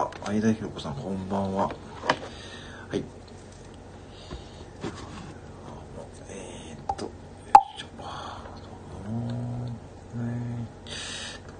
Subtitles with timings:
[0.00, 1.66] あ、相田ひろ子さん、こんばんは。
[1.66, 1.72] は
[2.94, 3.02] い。
[6.28, 7.10] えー、っと、よ
[7.76, 7.86] いしょ。
[7.98, 8.04] ど
[9.08, 10.68] うも、ね、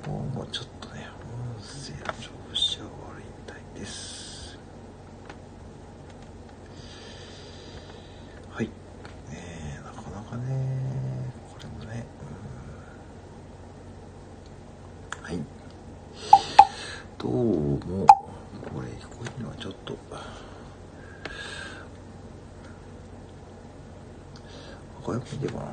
[0.07, 1.09] どうもちょっとね、
[1.57, 4.57] 音声の調子が悪いみたいです。
[8.50, 8.71] はい。
[9.32, 12.07] えー、なかなかね、これもね、
[15.18, 15.41] うんはい。
[17.18, 18.07] どうも、
[18.72, 19.96] これ聞こえるのはちょっと、
[25.02, 25.60] これ見てかな。
[25.63, 25.69] ね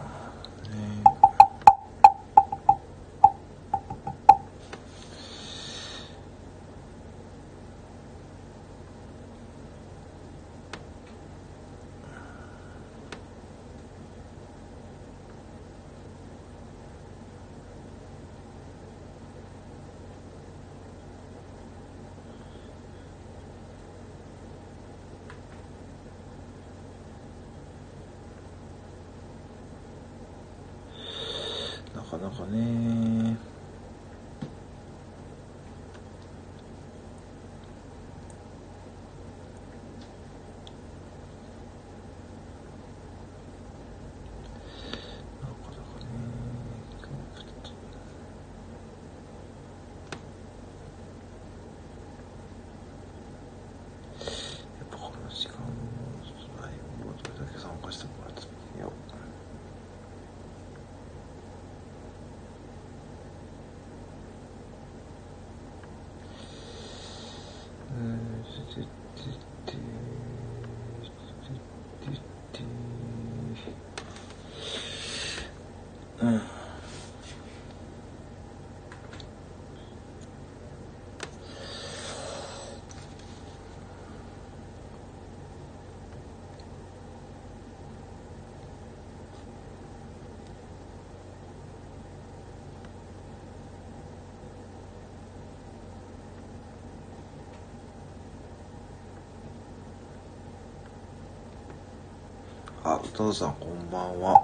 [31.96, 32.58] なかなかね。
[32.62, 33.38] な
[45.48, 46.05] かなかね。
[54.77, 55.66] やっぱこの時間も
[56.62, 56.71] ライ
[57.02, 57.46] ブをど
[57.90, 58.91] れだけ参加してもらってみよう。
[76.25, 76.41] うん。
[102.88, 104.44] あ、歌田さんこんばんは。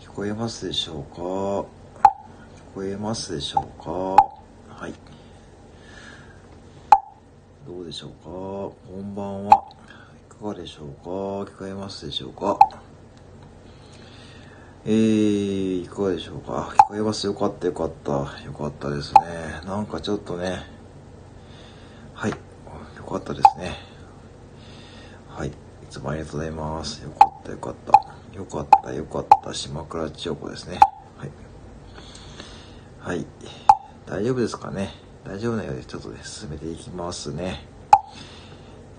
[0.00, 1.20] 聞こえますでしょうか？
[1.20, 1.66] 聞
[2.74, 3.90] こえますでしょうか？
[3.90, 4.94] はい。
[7.66, 8.24] どうでしょうか？
[8.24, 9.64] こんばんは。
[10.30, 11.10] いかがでしょうか？
[11.52, 12.58] 聞こえますでしょうか？
[14.86, 16.72] えー、いかがでしょうか？
[16.74, 17.26] 聞こえます？
[17.26, 18.12] よかったよかった。
[18.12, 19.20] よかったですね。
[19.66, 20.62] なんかちょっとね。
[22.14, 22.30] はい。
[22.30, 22.36] よ
[23.06, 23.92] かったですね。
[25.94, 25.96] い。
[25.96, 27.02] つもありがとうございます。
[27.02, 28.36] よかったよかった。
[28.36, 29.54] よかったよかった。
[29.54, 30.80] 島倉千代子ですね。
[31.16, 31.30] はい。
[33.00, 33.26] はい。
[34.06, 34.90] 大丈夫ですかね
[35.24, 37.64] 大丈夫なようでちょっとね、進めていきますね。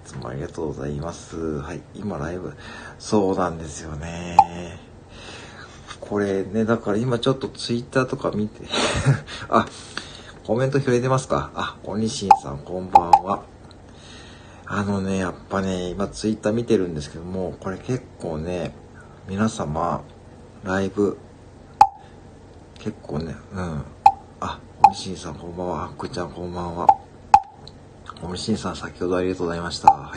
[0.06, 1.60] いつもありがとうございます。
[1.60, 1.82] はい。
[1.96, 2.54] 今ライブ。
[2.98, 4.38] そうなんですよね。
[6.00, 8.62] これね、だから今ちょっとツイッターとか見て、
[9.50, 9.66] あ、
[10.46, 13.55] コメント拾えてますかあ、おにしんさんこんばんは。
[14.78, 18.76] あのね、やっぱね、今ツイッター見てるんですけども、これ結構ね、
[19.26, 20.04] 皆様、
[20.66, 21.18] ライブ、
[22.78, 23.84] 結構ね、うん。
[24.42, 25.86] あ、おみしんさんこんばんは。
[25.86, 26.90] あっくちゃんこんばんは。
[28.22, 29.94] おみしんさん先ほどありがとうございました。
[29.94, 30.12] は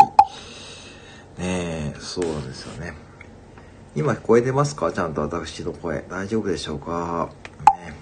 [1.39, 1.41] い。
[1.41, 2.95] ねえ、そうなんですよね。
[3.95, 4.91] 今聞こえてますか？
[4.91, 6.05] ちゃんと私の声。
[6.09, 7.31] 大丈夫でしょうか？
[7.85, 7.95] ね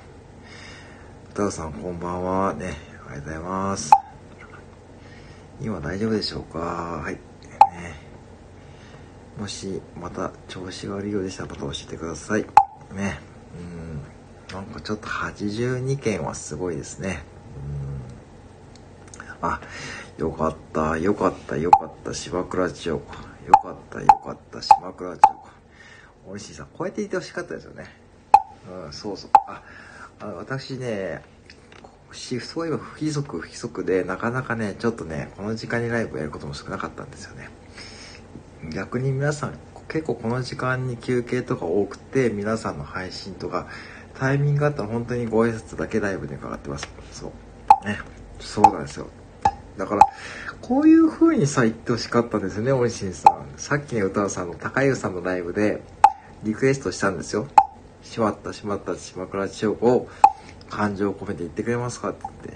[1.34, 2.54] 歌田さんこんばんは。
[2.54, 2.78] ね、
[3.10, 3.90] ありがとうございます。
[5.60, 6.58] 今大丈夫でしょうか？
[6.58, 7.14] はい。
[7.14, 7.20] ね、
[9.38, 12.46] もし、また調子が悪いようでしたらまた教えてください。
[12.94, 13.18] ね。
[13.58, 14.54] うん。
[14.54, 17.24] なんかちょっと82件はすごいですね。
[19.40, 19.48] うん。
[19.48, 19.60] あ、
[20.18, 23.14] よかった、よかった、よかった、芝倉千代子。
[23.46, 25.48] よかった、よかった、島倉千代子。
[26.28, 27.84] おいしいさん、こうやって言ってほしかったですよね。
[28.84, 29.30] うん、そうそう。
[29.46, 29.62] あ、
[30.20, 31.22] あ私ね、
[32.16, 37.48] そういえば不規則不規則でなかなかねちょっとねこの時間にライブやることも少なかったんですよね。
[38.74, 39.58] 逆に皆さん
[39.88, 43.68] 結構この時間に休憩とか多くて皆さんの配信とか
[44.14, 46.88] タイミングがあったら本当にご挨拶だけライブで伺ってます。
[47.12, 47.32] そ
[47.84, 47.86] う。
[47.86, 47.98] ね。
[48.40, 49.08] そうなんですよ。
[49.76, 50.02] だから
[50.62, 53.46] こういう風にさ言ってほしかったんですよねおいしんさん。
[53.56, 55.82] さっきね歌うさんの高湯さんのライブで
[56.42, 57.46] リクエストしたんですよ。
[58.02, 60.08] しまったしまった島倉千代子を
[60.70, 62.48] 感情を込めて言ってくれますかって言って、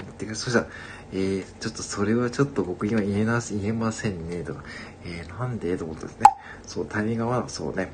[0.00, 0.66] 言ってくれ、そしたら、
[1.12, 4.64] えー、ちょっとそれはちょっと僕今言えな、言えませんね、とか、
[5.04, 6.26] えー、なんでと思ってですね。
[6.66, 7.90] そう、タイミングがまだそうね。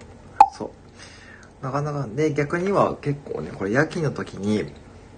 [0.57, 0.73] そ
[1.61, 1.65] う。
[1.65, 4.73] なかなか、で、逆には結構ね、これ夜勤の時に、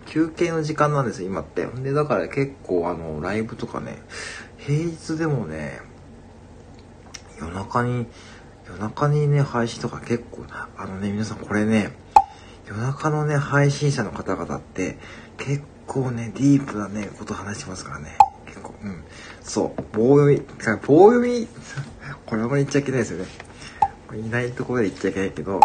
[0.06, 1.64] 休憩の時間なんですよ今って。
[1.64, 4.02] んで、だから結構あの、ライブとかね、
[4.58, 5.80] 平日でもね、
[7.40, 8.06] 夜中に、
[8.66, 10.44] 夜中にね、配信とか結構、
[10.76, 11.92] あのね、皆さんこれね、
[12.66, 14.98] 夜中のね、配信者の方々って、
[15.38, 18.16] 結構ね、ディープなね、こと話してますからね。
[18.46, 19.04] 結構、うん。
[19.42, 20.40] そう、棒読み、
[20.86, 21.46] 棒読み、
[22.26, 23.26] これあんまり言っちゃいけないですよね。
[24.16, 25.60] いないところで言っちゃいけないけど、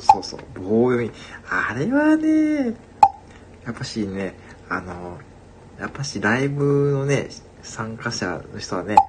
[0.00, 1.12] そうそう、棒読み。
[1.48, 2.74] あれはね、
[3.64, 4.34] やっぱしね、
[4.68, 5.18] あの、
[5.78, 7.28] やっぱしライブのね、
[7.62, 9.04] 参加者の人はね、やっ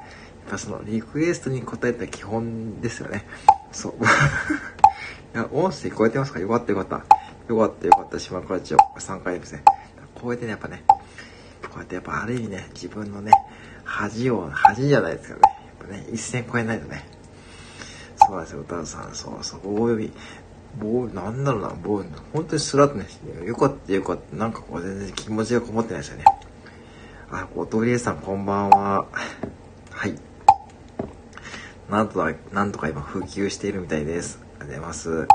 [0.49, 3.25] ぱそのリクエストに答えた基本ですよね。
[3.71, 3.93] そう。
[5.37, 6.39] や、音声聞こえてますか？
[6.39, 7.05] よかったよかった。
[7.47, 8.75] よかったよかった、島倉町。
[8.75, 9.63] 3回ですね。
[10.15, 10.83] こうやってね、やっぱね、
[11.63, 13.31] こうやってやっぱある意味ね、自分のね、
[13.83, 15.41] 恥を、恥じゃないですかね。
[15.43, 17.05] やっぱね、一線超えないとね。
[18.17, 19.13] そうなんですよ、歌さん。
[19.13, 20.11] そうそう、棒読み。
[20.79, 22.03] 棒、なんだろうな、棒、
[22.33, 23.07] 本当にスラッとね、
[23.45, 24.35] よかったよかった。
[24.35, 26.25] なんかこう全然気持ちがこもってないですよね。
[27.31, 29.05] あ、おとりえさんこんばんは。
[29.91, 30.15] はい。
[31.89, 34.39] なんとか、なんとか今復旧しているみたいです。
[34.59, 35.09] ありがとうございます。
[35.09, 35.25] は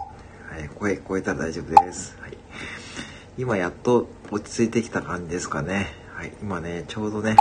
[0.59, 2.17] い、声聞こえたら大丈夫です。
[2.21, 2.37] はい。
[3.39, 5.87] 今やっと落ち着いてきた感じですかね。
[6.15, 7.37] はい、今ね、ちょうどね、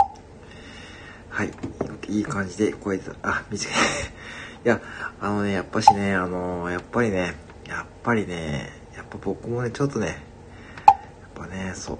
[1.28, 1.50] はい、
[2.08, 3.12] いい感じで聞こえた。
[3.22, 3.74] あ、短い。
[4.64, 4.80] いや、
[5.20, 7.34] あのね、やっぱしね、あのー、やっぱりね、
[7.66, 10.96] やっぱりね、やっぱ僕もね、ちょっとね、やっ
[11.34, 11.98] ぱね、そう、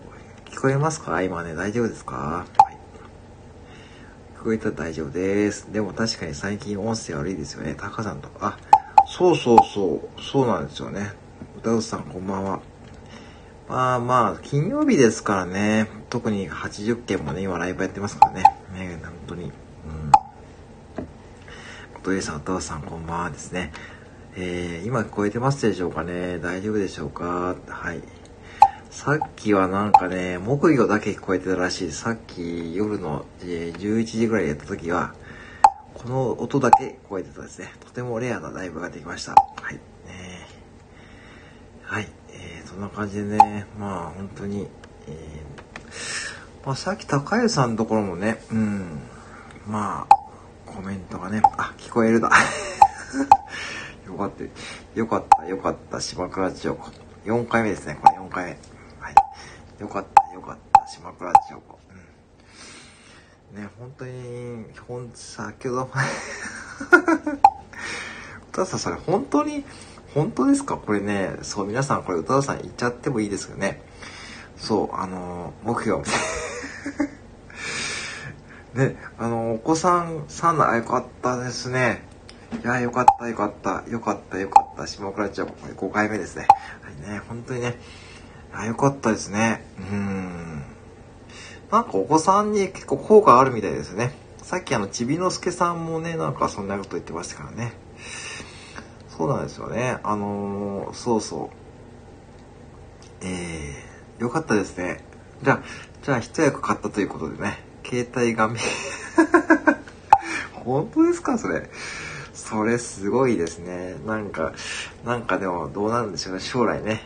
[0.48, 1.20] 聞こえますか？
[1.22, 2.16] 今ね、大丈夫ですか？
[2.16, 2.78] はい。
[4.38, 5.72] 聞こえたら大丈夫です。
[5.72, 7.74] でも確かに最近音声悪いですよね。
[7.76, 8.28] タカさんと。
[8.40, 8.58] あ、
[9.14, 11.12] そうそうそう、そうなんですよね。
[11.58, 12.62] 歌うさんこんばんは。
[13.68, 15.86] まあまあ、金曜日ですからね。
[16.08, 18.42] 特に80件もね、今ライブやってますからね。
[18.72, 19.44] ね、本当に。
[19.44, 19.52] うん。
[21.92, 23.70] ことえさん、お父さんこんばんはですね。
[24.34, 27.54] えー、今聞こえてますでしょうかね大丈夫でしょうか？
[27.68, 28.00] はい。
[28.90, 31.92] さっきはなんかね、木魚だけ聞こえてたらしい。
[31.92, 35.12] さっき夜の、え、11時ぐらいやった時は、
[36.02, 37.72] この音だけ聞こえてたですね。
[37.78, 39.34] とてもレアなライブができました。
[39.34, 39.74] はい。
[39.74, 39.80] ね、
[41.84, 42.08] はい。
[42.30, 44.66] えー、そんな感じでね、まあ本当に、
[45.06, 48.98] えー、まあさっき高谷さんのところもね、うん、
[49.68, 50.14] まあ、
[50.66, 52.30] コメントがね、あ、聞こえるだ。
[54.04, 54.98] よかった。
[54.98, 56.90] よかった、よかった、島倉千代子。
[57.26, 58.50] 4回目ですね、これ4回目。
[58.98, 59.14] はい。
[59.78, 61.81] よかった、よかった、島倉千代子。
[63.52, 65.90] ね、本当に、ほん、先ほど、
[68.50, 69.64] 歌田さん、それ本当に、
[70.14, 70.76] 本当ですか？
[70.78, 73.82] これね、そう、皆さんこれ歌田さん言っちゃってもいいですよね。
[74.56, 76.02] そう、あの目標。
[78.74, 82.02] ね、あのお子さん、さんな、よかったですね。
[82.62, 84.86] いや、よかった、よかった、よかった、よかった。
[84.86, 86.46] 下倉町、これ5回目ですね。
[86.80, 87.78] はいね、本当にね。
[88.52, 89.66] あ、よかったですね。
[89.78, 90.64] うん。
[91.72, 94.12] なんかお子さんに結構効果あるみたいですね。
[94.42, 97.72] さっきあの、ちびのすけさんもね、なんかそんなこと言ってましたからね。
[99.08, 99.96] そうなんですよね。
[100.02, 101.50] あのー、そうそ
[103.22, 103.24] う。
[103.26, 105.02] えー、よかったですね。
[105.42, 105.62] じゃあ、
[106.02, 107.64] じゃあ一役買ったということでね。
[107.86, 108.58] 携帯画面
[110.52, 111.70] 本当ですかそれ。
[112.34, 113.96] それすごいですね。
[114.06, 114.52] なんか、
[115.06, 116.40] なんかでもどうなるんでしょうね。
[116.40, 117.00] 将来ね。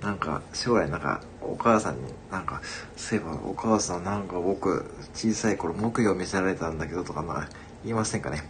[0.00, 1.20] なんか、将来なんか、
[1.52, 2.60] お母さんに、なんか、
[2.96, 7.48] そういえばお母さんなんか僕、小さい頃木魚見せられたんだけどとか、まあ、
[7.84, 8.42] 言いませんかね。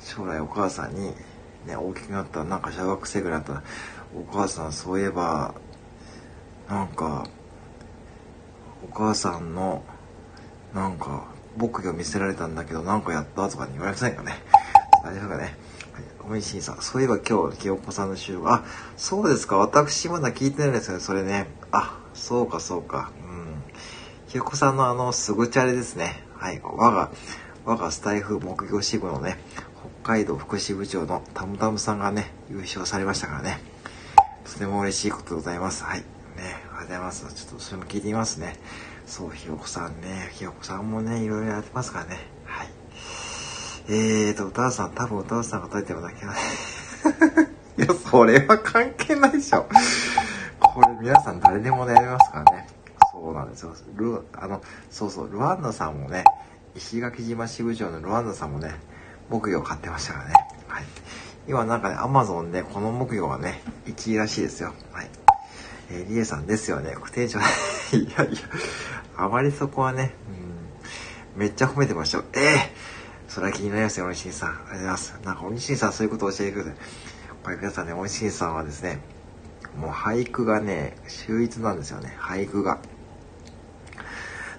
[0.00, 1.14] 将来お母さんに、
[1.66, 3.62] ね、大きくなったら、なんか小学生ぐらいだったら、
[4.14, 5.54] お母さんそういえば、
[6.68, 7.26] なんか、
[8.82, 9.82] お母さんの、
[10.74, 11.24] なんか、
[11.56, 14.34] 木魚見せられたんだけど、なんかやったとかに言われませんかね。
[15.04, 15.56] 大丈夫かね。
[16.28, 16.80] おいしいさん。
[16.80, 18.64] そういえば今日、清子さんの収録、あ、
[18.96, 19.58] そうですか。
[19.58, 21.00] 私まだ聞いてないですよね。
[21.00, 21.48] それね。
[21.70, 23.12] あ、そうか、そうか。
[23.22, 23.62] うん。
[24.28, 26.22] 清子さんのあの、すぐチャレですね。
[26.36, 26.60] はい。
[26.62, 27.10] 我が、
[27.64, 29.38] 我がスタイフ木魚支部のね、
[30.02, 33.60] 北海道福祉部長のタムタムさんがね、優勝されましたからね。
[34.44, 35.84] とても嬉しいことでございます。
[35.84, 36.00] はい。
[36.00, 36.04] ね、
[36.36, 37.34] ありがとうございます。
[37.34, 38.56] ちょっとそれも聞いてみますね。
[39.06, 40.30] そう、ひよこさんね。
[40.32, 42.18] ひよこさんもね、いろいろやってますからね。
[42.44, 42.68] はい。
[43.88, 46.38] えーと、歌さん、多分歌さんが書いてるだけだね。
[47.78, 49.66] いや、それは関係ないでしょ。
[50.74, 52.66] これ皆さん誰でもやりますからね。
[53.12, 53.72] そうなんですよ。
[53.94, 56.24] ル、あの、そうそう、ルワンダさんもね、
[56.74, 58.74] 石垣島支部長のルワンダさんもね、
[59.30, 60.34] 木魚を買ってましたからね。
[60.66, 60.84] はい。
[61.46, 64.74] 今なんかね、アマゾンでこの木魚はね、1位らしいですよ。
[64.90, 65.08] はい。
[65.92, 66.96] えー、リエさんですよね。
[67.00, 67.38] 不定長。
[67.96, 68.40] いやいや、
[69.16, 70.12] あまりそこはね、
[71.36, 72.24] うん、めっちゃ褒めてましたよ。
[72.32, 74.48] ええー、それは気になりますよ、おにしんさん。
[74.48, 75.14] ありがとうございます。
[75.24, 76.70] なんか、おにしんさんそういうことを教えてくれて。
[77.44, 78.98] これ皆さんね、おにしんさんはですね、
[79.76, 82.78] もう俳句がね、秀逸なんですよね、俳句が。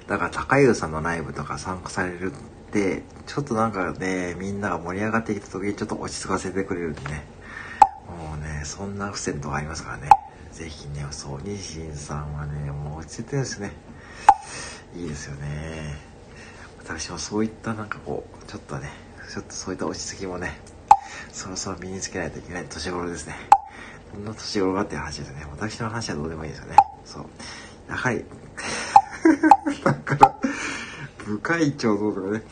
[0.07, 2.35] だから高優さんのライブとか参加されるっ
[2.71, 7.23] て、ちょっとなんかね、みんなが盛り上がってきた時にちょっと落ち着かせてくれるんでね。
[8.07, 10.09] もうね、そんな付箋とかありますからね。
[10.51, 13.71] ぜひね、そう、ニシンさんはね、もう落ち着いてるんですね。
[14.95, 15.97] いいですよね。
[16.79, 18.89] 私もそういったなんかこう、ちょっとね、
[19.33, 20.59] ちょっとそういった落ち着きもね、
[21.33, 23.35] そろそろ身につけないといけない年頃ですね。
[24.15, 25.45] どんな年頃がって話ですね。
[25.51, 26.77] 私の話はどうでもいいですよね。
[27.03, 27.25] そう。
[27.89, 28.23] やはり
[29.83, 30.35] だから、
[31.25, 32.43] 部会長どうとかね。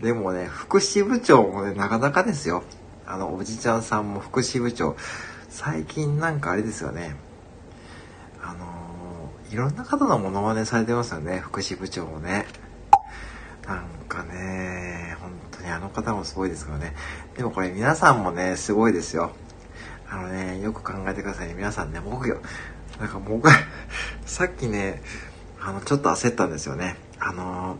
[0.00, 2.64] でもね、福祉部長もね、なかなかですよ。
[3.06, 4.96] あの、おじちゃんさんも福祉部長。
[5.50, 7.14] 最近なんかあれですよね。
[8.42, 11.40] あのー、いろんな方のモノマネされてますよね。
[11.40, 12.46] 福祉部長もね。
[13.66, 16.94] なんかね、本当にあの方もすごいですからね。
[17.36, 19.32] でもこれ皆さんもね、すごいですよ。
[20.12, 21.54] あのね、よく考えてくださいね。
[21.54, 22.42] 皆さんね、僕よ。
[23.00, 23.48] なんか僕、
[24.26, 25.02] さっきね、
[25.58, 26.96] あの、ちょっと焦ったんですよね。
[27.18, 27.78] あの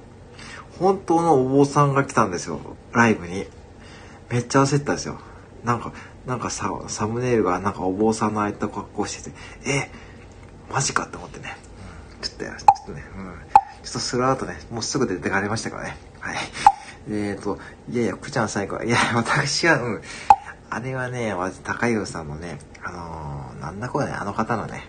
[0.79, 2.59] 本当のお坊さんが来たんですよ。
[2.93, 3.47] ライブに。
[4.31, 5.19] めっちゃ焦ったんですよ。
[5.63, 5.93] なんか、
[6.25, 9.37] なんかさ、サムネイルがなんかお坊さんのああいった格好してて、
[9.67, 9.91] え、
[10.73, 11.59] マジかって思ってね。
[12.23, 13.25] ちょっと、ちょっとね、うん。
[13.83, 15.99] ちょっとスラーとね、もうすぐ出てかれましたからね。
[16.21, 16.37] はい。
[17.11, 17.59] えっ、ー、と、
[17.91, 20.03] いやいや、くちゃん最後、いや、私は、うん。
[20.75, 24.87] あれはね、まず高湯さんのね、あのー、なんだこれね、あの方のね、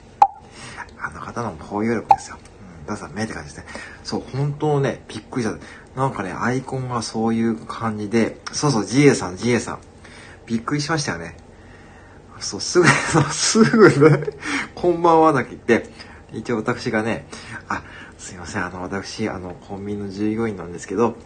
[0.97, 2.37] あの方の包容力ですよ。
[2.79, 3.65] うん、ださん、目って感じですね。
[4.01, 5.51] そう、本当ね、びっくりし
[5.93, 5.99] た。
[5.99, 9.79] なんかね、アイコンがそういう感じで、そうそう、ジエさん、ジエさん。
[10.45, 11.35] びっくりしましたよね。
[12.39, 12.87] そう、すぐ、
[13.33, 14.23] すぐね、
[14.75, 15.89] こんばんはだけ言って、
[16.31, 17.27] 一応私がね、
[17.67, 17.83] あ、
[18.17, 21.17] すいません、あの、私、あの、コンビニの従業員なんですけど、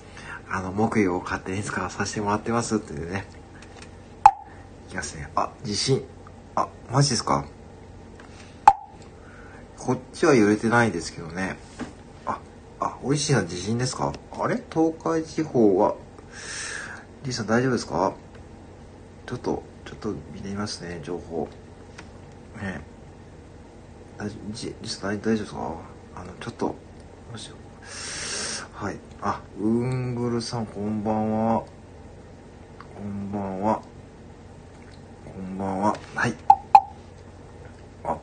[0.50, 3.37] あの、木魚を勝手に使わさせてもらってますってね。
[4.88, 5.29] いきますね。
[5.36, 6.01] あ、地震。
[6.56, 7.46] あ、マジですか
[9.77, 11.58] こっちは揺れてないですけどね。
[12.25, 12.39] あ、
[12.79, 14.63] あ、美味しいな地震ですかあれ？
[14.72, 15.96] 東海地方は、
[17.24, 18.13] リーさん大丈夫ですか？
[19.25, 21.50] ちょっと、ちょっと見てみますね、情報。
[22.62, 22.79] ね
[24.17, 25.75] 大丈夫、大丈夫ですか？
[26.15, 26.75] あの、ちょっと、
[27.32, 27.58] もしよ。
[28.72, 28.98] はい。
[29.22, 31.63] あ、うんぐるさん、こんばんは。
[32.96, 33.82] こんばんは。
[35.38, 35.96] こんばんは。
[36.15, 36.34] はい。
[38.03, 38.17] あ、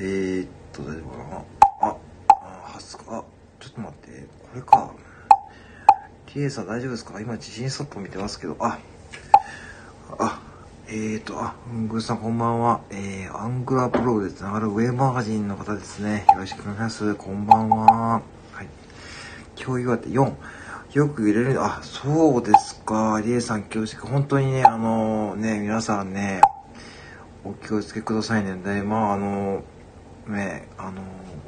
[0.00, 1.36] えー、っと、大丈夫かな
[1.80, 1.96] あ、
[2.28, 3.22] あ、はすか、あ、
[3.60, 4.90] ちょっと待って、これか。
[6.26, 7.20] キエさん大丈夫ですか？
[7.20, 8.80] 今地震ストップ見てますけど、あ、
[10.18, 10.40] あ、
[10.88, 12.80] えーと、あ、うんぐさんこんばんは。
[12.90, 16.24] えー、アングラプロでつながるウェブマガジンの方ですね。
[16.30, 17.14] よろしくお願いします。
[17.14, 18.22] こんばんは。
[18.50, 18.66] はい。
[19.56, 20.34] 今日岩手4。
[20.96, 23.20] よく入れる、あ、そうですか。
[23.22, 26.40] りえさん気をつけ、本当にね、あのね、皆さんね、
[27.44, 28.54] お気をつけくださいね。
[28.64, 29.62] で、まああの
[30.26, 31.02] ね、あの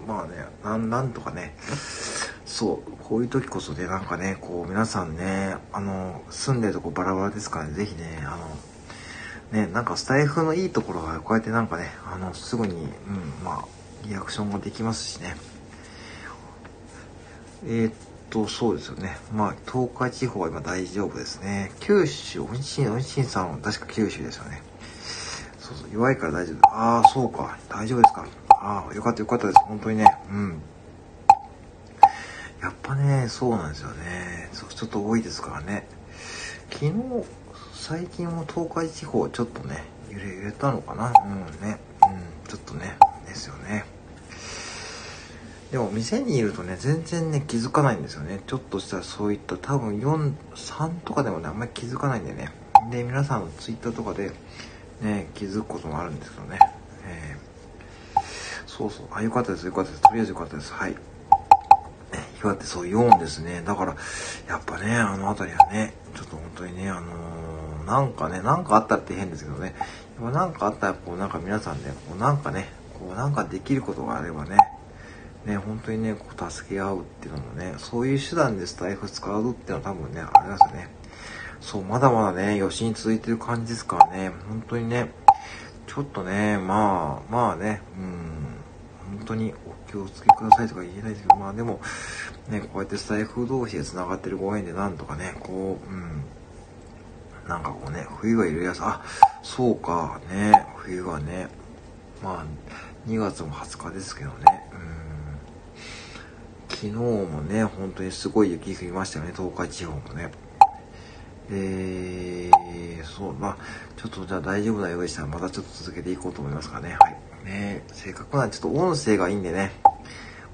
[0.07, 1.57] まあね、なん、なんとかね、
[2.45, 12.91] そう、こういう時こそね、なんかね、こう皆さんね、あの、住んでるとこバラバラですからね、ぜひね、あの、ね、なんかスタイフのいいところはこうやってなんかね、あの、すぐに、うん、
[13.43, 13.65] まあ、
[14.07, 15.37] リアクションができますしね。
[17.65, 17.93] えー、っ
[18.31, 19.17] と、そうですよね。
[19.33, 21.73] まあ、東海地方は今大丈夫ですね。
[21.81, 24.63] 九州、おいしい、おいしいさんは確か九州ですよね。
[25.59, 26.69] そうそう、弱いから大丈夫。
[26.69, 27.59] ああ、そうか。
[27.69, 28.27] 大丈夫ですか。
[28.51, 29.59] ああ、よかったよかったです。
[29.67, 30.17] 本当にね。
[30.31, 30.63] うん。
[32.63, 34.49] やっぱね、そうなんですよね。
[34.53, 35.89] そう、ちょっと多いですからね。
[36.71, 36.93] 昨日、
[37.75, 41.13] 最近も東海地方ちょっとね、揺れ揺れたのかな。
[41.25, 41.79] うんね。
[42.03, 43.85] うん、ちょっとね、ですよね。
[45.71, 48.41] でも店にいるとね、全然ね、気づかないんですよね。
[48.47, 52.51] ちょっとしたらそういった多分4、3とかでもね、あんまり気づかないんでね。
[52.91, 54.33] で、皆さんのツイッターとかで
[55.03, 56.59] ね、気づくこともあるんですけどね。
[57.07, 58.21] えー、
[58.67, 59.07] そうそう。
[59.13, 60.03] あ、よかったです、よかったです。
[60.03, 60.73] とりあえずよかったです。
[60.73, 60.97] はい。
[62.43, 63.63] 岩手そう4ですね。
[63.67, 63.97] だから、
[64.49, 69.75] やっぱね、あの辺りはね、ちょっと本当にね、あのー、なんかね、なんかあったって変ですけどね。
[70.21, 74.57] やっぱなんかあったら、こうなんか皆さんね、こうなんかね、こうなんかできることがあればね、
[75.45, 80.89] ね、本当にね、こう助け合うっていうのもね、そういう手段でスタイフ使うっていうのは多分ね、あれですよね。
[81.61, 85.11] そう、まだまだね、余震続いてる感じですからね、本当にね、
[85.87, 88.01] ちょっとね、まあ、まあね、う
[89.15, 91.81] ん、本当にお気をつけくださいとか言えないですけど、まあでも、
[92.49, 96.23] ね、こうやってスタイフ同士で繋がってるご縁でなんとかね、こう、うん、
[97.49, 99.03] なんかこうね、冬がいるやつ、あ、
[99.43, 101.49] そうか、ね、冬はね、
[102.23, 104.68] まあ、2月も20日ですけどね、
[106.69, 110.31] 昨日もね、本当にすごい雪降りましたよね、東海地方もね。
[111.51, 113.57] えー、そう、まあ、
[113.97, 116.97] ちょっとじゃあ大丈夫なようでしたら、またちょっと続けていこうと思いますかね。
[117.01, 117.17] はい。
[117.45, 119.73] ねせっかくなんで、ちょっと音声がいいんでね、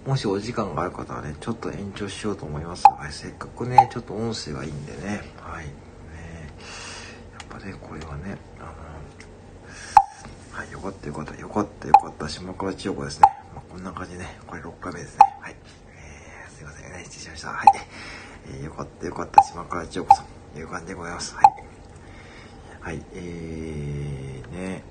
[0.07, 2.85] もしお時間がある方はね、ちょっと延長しようと思います。
[2.87, 3.13] はい。
[3.13, 5.65] せっかくね、ちょっと音声がいいんでね、はい。
[5.65, 5.71] ね
[7.33, 8.69] やっぱね、これはね、あの、
[10.59, 13.29] はい、よかったよかった、よかったよかった、島倉千代子ですね。
[13.55, 15.19] まあ、こんな感じでね、これ6回目ですね。
[15.41, 15.54] はい。
[16.95, 17.49] えー、すい、失礼しました。
[17.49, 17.67] はい。
[18.47, 20.59] えー、よかったよかった、島倉千代子さん。
[20.59, 21.35] いう感じでございます。
[21.35, 21.45] はい。
[22.81, 24.85] はい、えー、ね、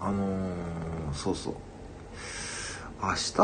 [0.00, 1.54] あのー、そうそう。
[3.02, 3.36] 明日？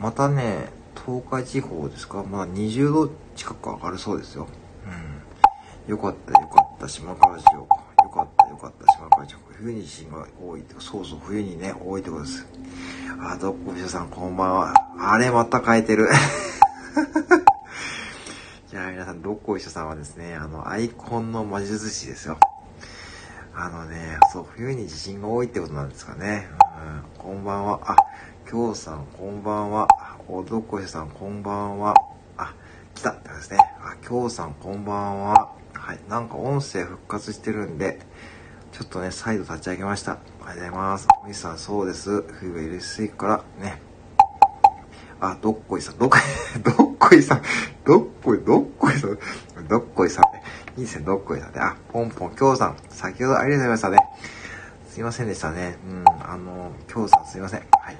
[0.00, 2.22] またね、東海地方ですか？
[2.24, 4.48] まあ20度近く上がるそうですよ。
[5.86, 5.90] うん。
[5.90, 7.56] よかったよかった、島川地方。
[7.56, 7.66] よ
[8.12, 9.51] かったよかった、島川地方。
[9.62, 12.44] 冬に地震が多いってそうそう、冬にね、多いってことです。
[13.20, 14.74] あ、どっこびしょさんこんばんは。
[14.98, 16.08] あれまた変えてる。
[18.68, 22.38] じゃあ皆さん、どっこいしょさんはですね、あの、アイコンの魔術師ですよ。
[23.54, 26.48] あのね、そう、冬に地震が多いってことなんですかね。
[27.16, 27.78] うん、こんばんは。
[27.84, 27.94] あ、
[28.50, 29.86] きょうさん、こんばんは。
[30.26, 31.94] おどっこいしょさん、こんばんは。
[32.36, 32.52] あ、
[32.96, 33.58] 来たってことですね。
[33.80, 35.52] あ、きょうさん、こんばんは。
[35.74, 40.12] はい、なんか音声復活してるんで、ょっとね、再度立ち上げました。
[40.12, 41.08] ありがとうございます。
[41.24, 42.22] おじさん、そうです。
[42.22, 43.80] 冬が入れすぎからね、
[45.20, 46.20] あ、どっこいさん、どっこい、
[46.62, 47.42] どっこいさん、
[47.84, 49.18] どっこい、どっこいさん、
[49.68, 50.42] どっこいさんね。
[50.76, 51.60] いいですね、どっこいさんね。
[51.60, 54.32] あ、ポンポン、きょうさん、先ほどありがとうございましたね。
[54.88, 55.78] すいませんでしたね。
[55.88, 57.60] うん、あの、きょうさんすいません。
[57.60, 57.96] はい。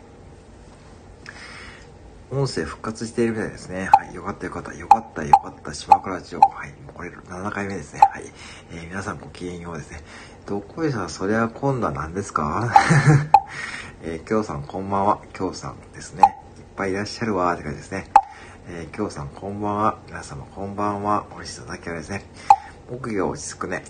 [2.32, 3.90] 音声復活しているみたいですね。
[3.92, 4.14] はい。
[4.14, 4.74] よかったよかった。
[4.74, 5.74] よかったよかった。
[5.74, 6.36] 島倉町。
[6.36, 6.72] はい。
[6.94, 8.00] これ7回目ですね。
[8.00, 8.24] はい。
[8.72, 10.02] えー、皆さんごきげんようですね。
[10.46, 12.72] どっこいさん、それは今度は何ですか？
[14.02, 15.20] えー、きょうさんこんばんは。
[15.32, 16.22] きょうさんですね。
[16.58, 18.10] いっぱいいらっしゃるわーって感じですね。
[18.68, 19.98] えー、きょうさんこんばんは。
[20.08, 21.26] 皆様こんばんは。
[21.36, 22.24] おいしさだけはですね。
[22.90, 23.84] 木魚落ち着くね。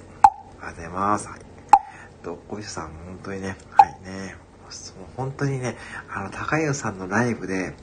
[0.61, 1.29] ありがとうございます。
[1.29, 1.41] はい。
[2.23, 4.37] どっこいさん、本当にね、はいね。
[4.63, 4.71] もう
[5.17, 5.77] 本当にね、
[6.15, 7.75] あの、高湯さんのライブで、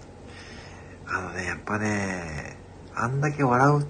[1.08, 2.56] あのね、やっぱね、
[2.96, 3.88] あんだけ笑う、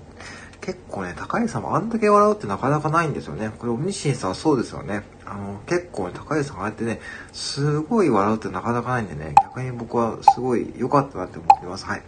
[0.62, 3.52] 結構ね、高湯さんもあんだけ笑うってなかなかないんですよね。
[3.58, 5.04] これ、おにしんさんはそうですよね。
[5.26, 7.00] あの、結構ね、高橋さんがああやってね、
[7.32, 11.86] すごい笑うってなかなかないんでね、逆に僕はすごい良かったなって思ってます。
[11.86, 12.04] はい。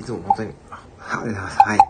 [0.00, 1.58] いつも本当に、ありがとうございます。
[1.58, 1.78] はい。
[1.78, 1.84] ま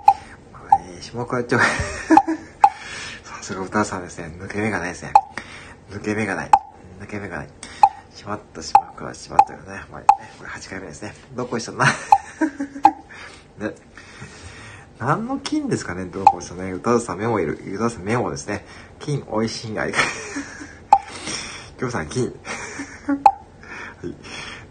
[0.70, 1.58] あ、えー、下倉町
[3.24, 5.12] さすが歌さんですね、抜け目がないですね。
[5.90, 6.50] 抜け目がない。
[7.00, 7.48] 抜け目がない。
[8.14, 9.84] しまった、しまった、しまったよね。
[9.90, 10.06] まあ、ね、
[10.38, 11.14] これ8回目ですね。
[11.34, 11.92] どこにしたんだね。
[15.04, 16.06] 何の金ですかね？
[16.06, 16.72] どこでしたね。
[16.72, 17.60] 歌うさんメモいる。
[17.74, 18.64] 歌うさんメモですね。
[19.00, 19.92] 金、美味しいんがい。
[21.78, 22.24] 今日さん、金。
[22.24, 22.30] は
[24.08, 24.14] い。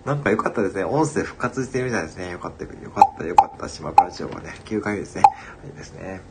[0.05, 0.85] なんか良かったですね。
[0.85, 2.31] 音声復活してるみたいですね。
[2.31, 3.69] よかった、よかった、よかった。
[3.69, 5.21] 島倉町はね、9回目ですね。
[5.21, 5.29] は
[5.71, 6.21] い、ですね。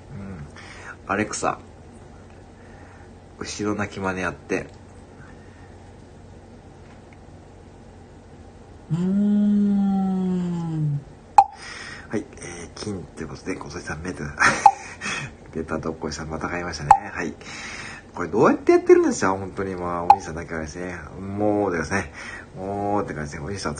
[1.06, 1.10] うん。
[1.10, 1.60] アレクサ。
[3.38, 4.66] 後ろ泣き真似やって。
[8.90, 11.00] うーん。
[12.08, 12.26] はい、
[13.16, 14.24] えー、金ってことで、小杉さん、 メタ、
[15.54, 16.90] 出たどっこいさんまた買いましたね。
[17.12, 17.34] はい。
[18.14, 19.74] これどうやってやってるんですよ、本当に。
[19.74, 20.98] まあ、お兄さんだけはですね。
[21.18, 22.12] もうですね。
[22.56, 23.76] もうって感じで、お兄さん、お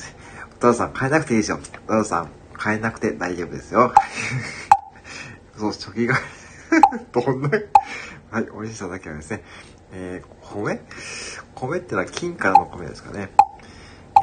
[0.58, 1.60] 父さん変えなくていいですよ。
[1.88, 2.28] お父さん
[2.62, 3.92] 変えなくて大丈夫ですよ。
[5.58, 6.16] そう、初期が
[7.12, 7.50] どんな
[8.30, 9.42] はい、お兄さんだけはですね。
[9.92, 10.80] えー、米？
[11.54, 13.30] 米ってのは金からの米ですかね。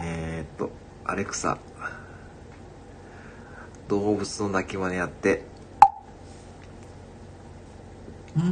[0.04, 0.72] えー、っと、
[1.06, 1.60] アレクサ、
[3.89, 5.43] 動物の鳴き真似やって、
[8.36, 8.43] な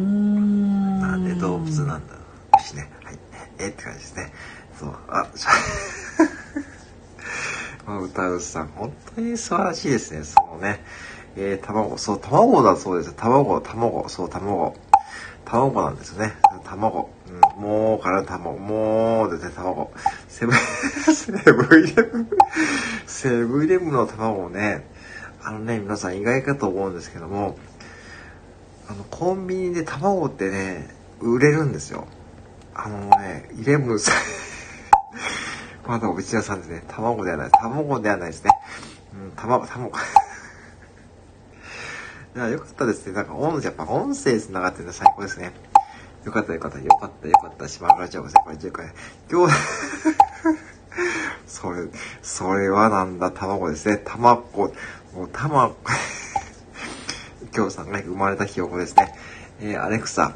[1.15, 2.19] んで動物なんだろ
[2.59, 2.89] うしね。
[3.03, 3.19] はい。
[3.59, 4.33] えって感じですね。
[4.79, 4.95] そう。
[5.07, 5.27] あ、
[7.85, 10.23] まあ、歌うさん、本当に素晴らしいですね。
[10.23, 10.83] そのね。
[11.35, 13.13] えー、卵、そう、卵だそうです。
[13.13, 14.75] 卵、卵、そう、卵。
[15.45, 16.33] 卵なんですね。
[16.63, 17.11] 卵。
[17.57, 18.57] うん、もうから卵。
[18.57, 19.91] もうですね、卵。
[20.27, 20.55] セブン、
[21.13, 22.29] セブンイレブン、
[23.05, 24.96] セブンイレブンの卵ね、
[25.47, 27.57] あのね、皆さん意外かと思うんですけども、
[28.89, 32.05] あの、コンビニで卵ってね、売れるんですよ。
[32.73, 34.15] あのね、イレブンさん
[35.87, 36.83] まだおち屋さんですね。
[36.89, 37.51] 卵ではない。
[37.51, 38.51] 卵ではないですね。
[39.13, 39.95] うん、卵、卵。
[42.35, 43.13] いや、よかったですね。
[43.13, 45.53] なんか音声、やっぱ音声繋がってるの最高ですね。
[46.25, 47.69] よかったよかった、よかったよかった。
[47.69, 48.93] 島村町が先輩10回。
[49.31, 49.53] 今日、
[51.59, 51.87] それ、
[52.21, 53.97] それはなんだ、卵ですね。
[53.97, 55.75] 卵、もう卵。
[57.55, 59.15] 今日さんが生まれたひよこですね。
[59.59, 60.35] えー、アレクサ、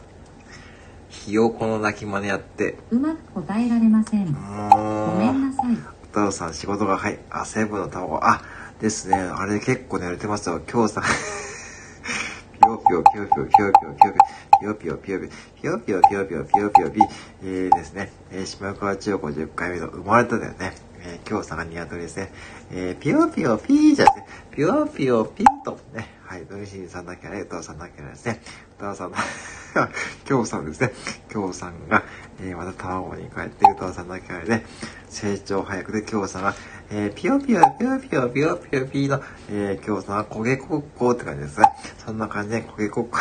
[1.10, 2.80] ひよこの鳴き真似やって。
[2.90, 4.34] うまく答えられません。
[4.34, 5.76] ごめんなさい。
[6.08, 7.20] 太郎さん仕事が、はい。
[7.30, 8.26] あ、セブンの卵。
[8.26, 8.42] あ、
[8.80, 9.18] ですね。
[9.18, 10.60] あれ結構寝れてますよ。
[10.68, 14.14] 今日さんぴよぴぴよぴよぴよぴよ
[14.60, 17.00] ぴよぴよぴよぴよぴよぴよぴよぴよぴよぴよぴよぴ
[17.44, 20.91] えーですね、えー、島川千代子10回目の生まれただよね。
[21.12, 22.32] えー、今日さがニワトリですね。
[22.72, 24.12] えー、ぴよぴよぴーじゃね、
[24.52, 28.42] ぴよぴよぴーとね、はい、ドミシンさんだけはね、歌さんだけはですね、
[28.80, 29.12] 歌さん、
[30.30, 30.94] 今日さんですね、
[31.34, 32.04] 今日さんが、
[32.42, 34.66] えー、また卵に帰って歌さんだけはね、
[35.10, 36.56] 成長早くで今日さんが、
[36.92, 41.66] えー、ぴよぴよぴよぴよぴよぴよぴーの、えー、今日さんは焦げこっこって感じですね。
[42.06, 43.20] そんな感じで焦げこっこ、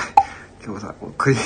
[0.64, 1.37] 今日さん、こう、くり、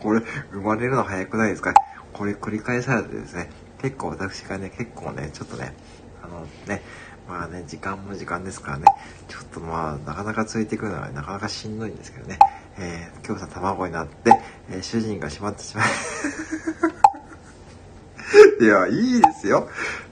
[0.00, 1.72] これ、生まれるの早くないですか？
[2.12, 3.48] これ繰り返されてですね、
[3.82, 5.74] 結構私がね、結構ね、ちょっとね、
[6.22, 6.82] あのね、
[7.28, 8.84] まあね、時間も時間ですからね、
[9.28, 12.38] ちょっとまあ、なかなかついてくるのはなかなかしんどいんですけどね、
[12.78, 14.32] えー、今日さ卵になって、
[14.70, 15.86] えー、主人が閉まってしまい。
[18.60, 19.68] いや、いいですよ。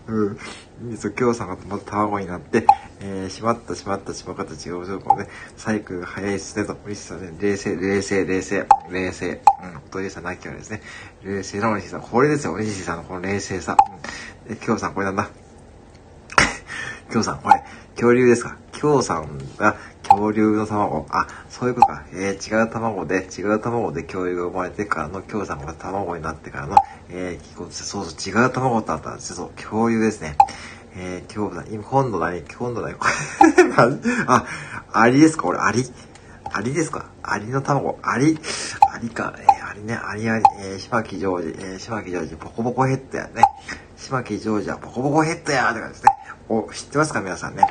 [0.08, 0.38] うん。
[0.82, 1.12] いいですよ。
[1.18, 2.66] 今日さんがまた卵になって、
[3.00, 9.40] えー、しまったしまったしまった違うところね、サイクルが早いですねと、嬉しさね、冷静、冷静、冷静、冷静。
[9.62, 10.82] うん、おとりさなきゃですね、
[11.22, 12.00] 冷静なおにさん。
[12.02, 13.76] これですよ、おにさんのこの冷静さ。
[14.46, 15.28] うん、で、今日さんこれなんだ？
[17.12, 17.62] 今日さん、これ、
[17.94, 18.56] 恐竜ですか？
[18.80, 19.76] 今日さんが
[20.08, 21.06] 恐竜の卵。
[21.10, 22.02] あ、そういうことか。
[22.14, 26.76] えー、違う卵で、違う卵で恐竜が生まれてからの今日さんが卵になってからの、
[27.10, 29.34] えー、そうそう、違う卵ってあったんです。
[29.34, 30.36] そう、恐竜ですね。
[30.96, 32.96] えー、今日さん、今、今度何今度何
[34.26, 34.44] あ、
[34.92, 35.46] アリですか？
[35.48, 35.84] 俺、アリ
[36.52, 37.04] アリですか？
[37.22, 37.98] アリの卵。
[38.02, 38.38] アリ
[38.92, 39.34] アリか。
[39.38, 40.44] えー、アリね、アリアリ。
[40.58, 43.44] えー、島木ジョージ、えー、島木ジョージ、ポコポコヘッドやね。
[43.96, 46.12] 島木ジョージはポコポコヘッドやーって感じですね。
[46.48, 47.62] お、知ってますか皆さんね。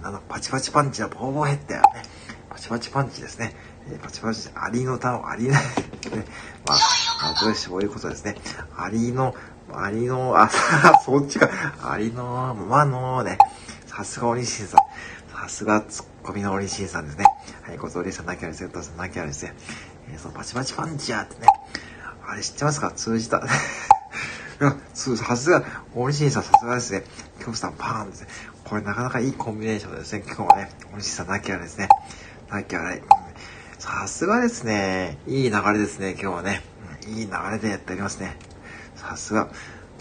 [0.00, 1.88] えー、あの、パチパチパンチはボーボーヘッドやね。
[2.48, 3.52] パチパチパンチですね。
[3.90, 5.50] えー、パチパチ、アリの卵、アリね。
[6.68, 8.36] まあ、あどうしそういうことですね。
[8.76, 9.34] アリの、
[9.72, 10.48] アリの、あ、
[11.04, 11.50] そっちか。
[11.82, 13.38] アリの、まのね。
[13.86, 14.80] さすがおにしんさん。
[15.36, 17.24] さすがツッコミのおにしんさんですね。
[17.62, 18.70] はい、ごつおりさんなきゃですね。
[18.72, 19.52] お父さんなきゃです
[20.14, 20.18] ね。
[20.18, 21.48] そのパチパチパンチやってね。
[22.26, 22.92] あれ知ってますか？
[22.92, 23.38] 通じた。
[24.60, 27.04] いや、そう、さすが、おにしんさんさすがですね。
[27.42, 28.28] 今日さんパーンですね。
[28.64, 30.22] これなかなかいいコンビネーションですね。
[30.26, 31.88] 今日はね、おにしんさんなきゃですね。
[32.50, 33.02] なきゃない。
[33.78, 35.18] さすがですね。
[35.26, 36.62] いい流れですね、今日はね。
[37.06, 38.36] うん、いい流れでやっておりますね。
[38.96, 39.48] さすが。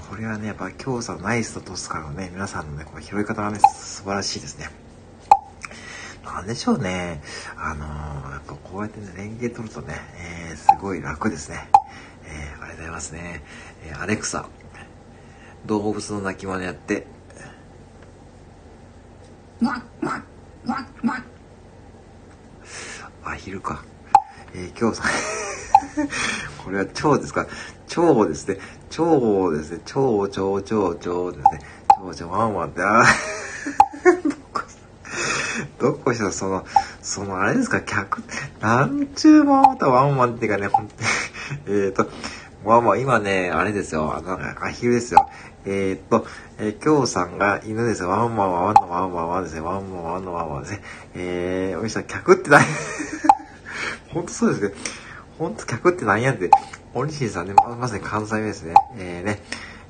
[0.10, 4.83] これはね、やっぱ今日さナイスとトスからのね、皆さんのね、この拾い方がね、素晴らしいですね。
[6.24, 7.22] なんでしょうね。
[7.58, 9.94] あのー、やっぱこうやってね、連携取るとね、
[10.50, 11.70] えー、すごい楽ですね。
[12.26, 13.44] えー、ありがとうございますね。
[13.86, 14.48] えー、アレクサ、
[15.66, 17.08] 動物の鳴き真似やって。
[23.26, 23.84] アヒルか。
[24.54, 25.04] えー、今日さ、
[26.64, 27.48] これは蝶ですか？
[27.88, 28.58] 蝶ですね。
[28.90, 29.80] 蝶ですね。
[29.86, 31.60] 蝶、蝶、蝶、蝶ですね。
[31.98, 33.04] 蝶、蝶、ワンワンって、あ
[35.80, 36.66] どこしたその、
[37.02, 38.24] そのあれですか、客、
[38.62, 40.96] なんちゅうもまたワンワンっていうかね、ほんと
[41.68, 42.10] えっと、
[42.66, 45.30] まあまあ今ね、あれですよ、あの、アヒルですよ。
[45.66, 46.26] えー、っと、
[46.58, 48.10] えー、今日さんが犬ですよ。
[48.10, 49.62] ワンワンワンのワンワンワンですね。
[49.62, 50.82] ワンワンワンのワンワンですね。
[51.16, 52.66] えー、おじさん、客って何
[54.12, 54.74] ほんとそうですね。
[55.38, 56.50] ほんと客って何やって。
[56.94, 58.74] おにしんさんね、ままさに関西弁ですね。
[58.98, 59.42] えー、ね、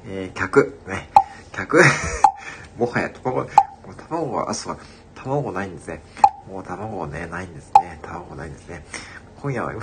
[0.05, 1.09] えー、客、ね、
[1.51, 1.81] 客
[2.77, 3.47] もはや卵、
[4.09, 4.77] 卵は、あ、そう、
[5.23, 6.01] 卵ないんですね。
[6.49, 7.99] もう卵ね、ないんですね。
[8.01, 8.85] 卵ないんですね。
[9.41, 9.73] 今夜は、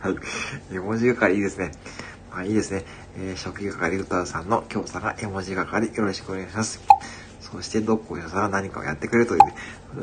[0.00, 0.16] はい。
[0.74, 1.72] 絵文字係いいですね。
[2.30, 2.84] まあいいですね。
[3.18, 6.80] えー、食器係ルターさんの今日さんが絵文字係よろしくお願いします。
[7.40, 9.54] そして、どっこいさんが何かをやってくれるというね、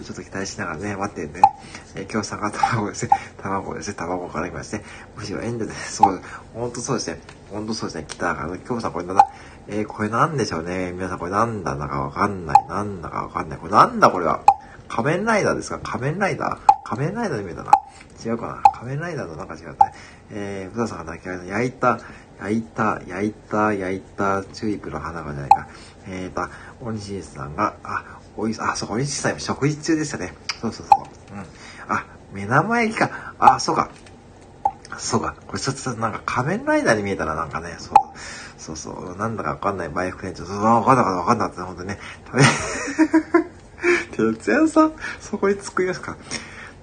[0.03, 1.47] ちょっと期待しながらね、待ってるんでね、
[1.95, 4.83] えー、今日さんが卵ですね、卵ですね、卵から来まして、
[5.17, 5.95] むしろエンドです。
[5.95, 6.21] そう、
[6.53, 7.19] ほんとそうですね。
[7.49, 8.05] ほんとそうですね。
[8.07, 9.25] 来たから、今日さんこれなんだ、
[9.71, 10.91] えー、これなんでしょうね。
[10.93, 12.67] 皆さんこれなんだかわかんない。
[12.67, 13.59] なんだかわかんない。
[13.59, 14.41] これなんだこれは。
[14.87, 15.79] 仮面ライダーですか？
[15.83, 16.59] 仮面ライダー？
[16.83, 17.71] 仮面ライダーで見えたな。
[18.25, 18.71] 違うかな？
[18.71, 19.93] 仮面ライダーのなんか違ったね。
[20.31, 21.99] えー、ブタさんが抱き合いの焼いた、
[22.39, 25.67] 焼いた、焼いた、焼いた、チューリップの花がじゃないか。
[26.07, 26.49] えーと、
[26.81, 30.33] おにしさんが、あ、おい、あ、そう、おにしさん食事中でしたね。
[30.59, 31.35] そうそうそう。
[31.35, 31.45] うん。
[31.87, 33.35] あ、目玉焼きか。
[33.37, 33.91] あ、そうか。
[34.97, 35.35] そうか。
[35.45, 37.93] これちょっとなんか仮面ライダーに見えたらなんかね、そう。
[38.75, 39.17] そうそう。
[39.17, 40.45] なんだかわかんないバイク店長。
[40.45, 41.65] そう、わかんなかったわかんなかった。
[41.65, 41.97] ほんとね。
[42.25, 46.17] 食べ、 哲也さん、そこに作りますか。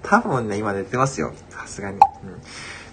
[0.03, 1.33] 多分ね、今寝てますよ。
[1.51, 1.96] さすがに。
[1.96, 2.03] うん。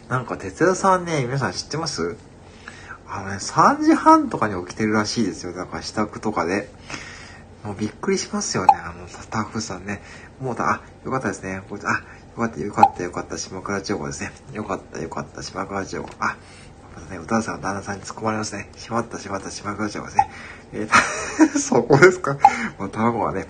[0.09, 2.17] なんか、哲也さんね、皆さん知ってます？
[3.07, 5.53] あのね、3時半とかに起きてるらしいですよ。
[5.53, 6.69] だから支度とかで。
[7.63, 8.73] もうびっくりしますよね。
[8.75, 10.01] あの、スタッフさんね。
[10.41, 11.61] もうだ、あ、よかったですね。
[11.69, 11.97] こいつ、あ、よ
[12.35, 14.31] かった、よかった、よかった、島倉千代子ですね。
[14.51, 16.09] よかった、よかった、島倉千代子。
[16.19, 16.35] あ、
[16.95, 18.69] またね、歌さん旦那さんに突っ込まれますね。
[18.77, 20.29] しまった、しまった、島倉千代子ですね。
[20.73, 22.37] えー、 そこですか？
[22.77, 23.47] もう卵はね、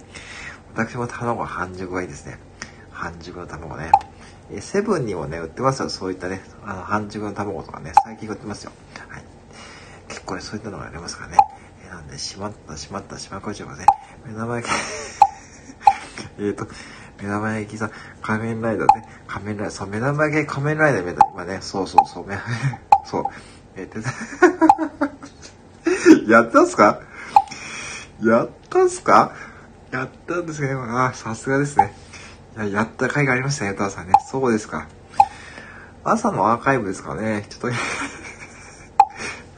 [0.73, 2.39] 私も卵は半熟がいいですね。
[2.91, 3.91] 半熟の卵ね。
[4.51, 5.89] えーセブンにもね、売ってますよ。
[5.89, 8.71] そういったね、あの、半熟の卵とかね、最近売ってますよ。
[9.07, 9.23] はい。
[10.09, 11.37] 結構ね、そういったのがありますからね。
[11.85, 13.85] えーなんで、しまった、しまった、しまこいちゃうがね、
[14.25, 14.73] 目玉焼き
[16.39, 16.67] えっと、
[17.21, 22.37] 目玉焼きさん、仮面ライダーね、仮面ライダー、そう、目玉焼き仮面ライダー目玉、今ね、そうそうそう、め、
[23.05, 23.23] そう、
[23.75, 23.99] えっと、
[26.31, 27.01] やったんすか？
[28.23, 29.33] やったんすか？
[29.91, 31.93] やったんですけど、あ、さすがですね。
[32.71, 34.13] や、った回がありましたね、タワさんね。
[34.29, 34.87] そうですか。
[36.03, 37.45] 朝のアーカイブですかね。
[37.49, 37.69] ちょっと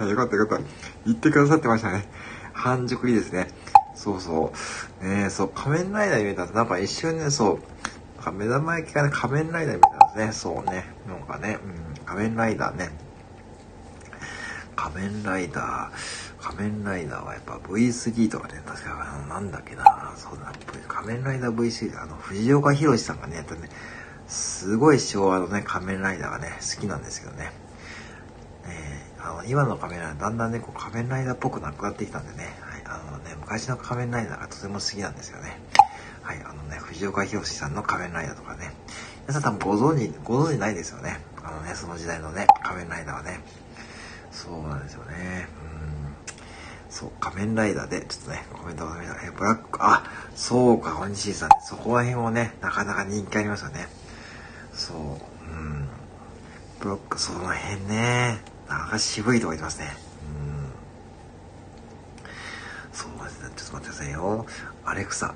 [0.05, 0.63] よかったよかった。
[1.05, 2.07] 言ってくださってましたね。
[2.53, 3.47] 半熟いいですね。
[3.95, 4.53] そうそ
[5.01, 5.05] う。
[5.05, 7.59] ねそう、仮面ライダー見たら、なんか一瞬ね、そう、
[8.17, 10.31] なんか目玉焼きがね、仮面ライダー見たんですね。
[10.33, 10.85] そうね。
[11.07, 11.67] なんかね、う
[12.01, 12.91] ん、仮面ライダーね。
[14.75, 20.51] 仮面ライダー、仮面ライダーはやっぱ V3 とかね、確か、なんだっけな、そうだ、
[20.87, 23.69] 仮面ライダー V3 あの、藤岡弘さんがね、やったね、
[24.27, 27.51] すごい昭和のね、仮面ライダーがね、好きなんですけどね。
[28.67, 35.59] えー、あの、今の仮面ライダー、だんだんね、こう仮面ライダーっぽくなくなってきたんでね、はい、あのね、昔の仮面ライダーがとても好きなんですよね。
[36.23, 38.73] はい、あのね、藤岡弘さんの仮面ライダーとかね、
[39.27, 41.19] 皆さん多分ご存知、ご存知ないですよね。
[41.43, 43.41] あのね、その時代のね、仮面ライダーはね。
[44.45, 45.47] そうなんですよね。
[45.59, 46.15] うん。
[46.87, 50.03] そう、仮面ライダーで、ちょっとね、コメントを見たえ、ブラック、あ、
[50.35, 53.87] そうか、大西さん、そこら辺もね、なかなか人気ありますよね。
[54.71, 55.89] そう、うん。
[56.79, 59.87] ブロック、その辺ね、なかなか渋いとこ言ってますね。
[60.21, 60.71] うん。
[62.91, 64.45] そうですね、ちょっと待ってくださいよ。
[64.83, 65.33] アレクサ、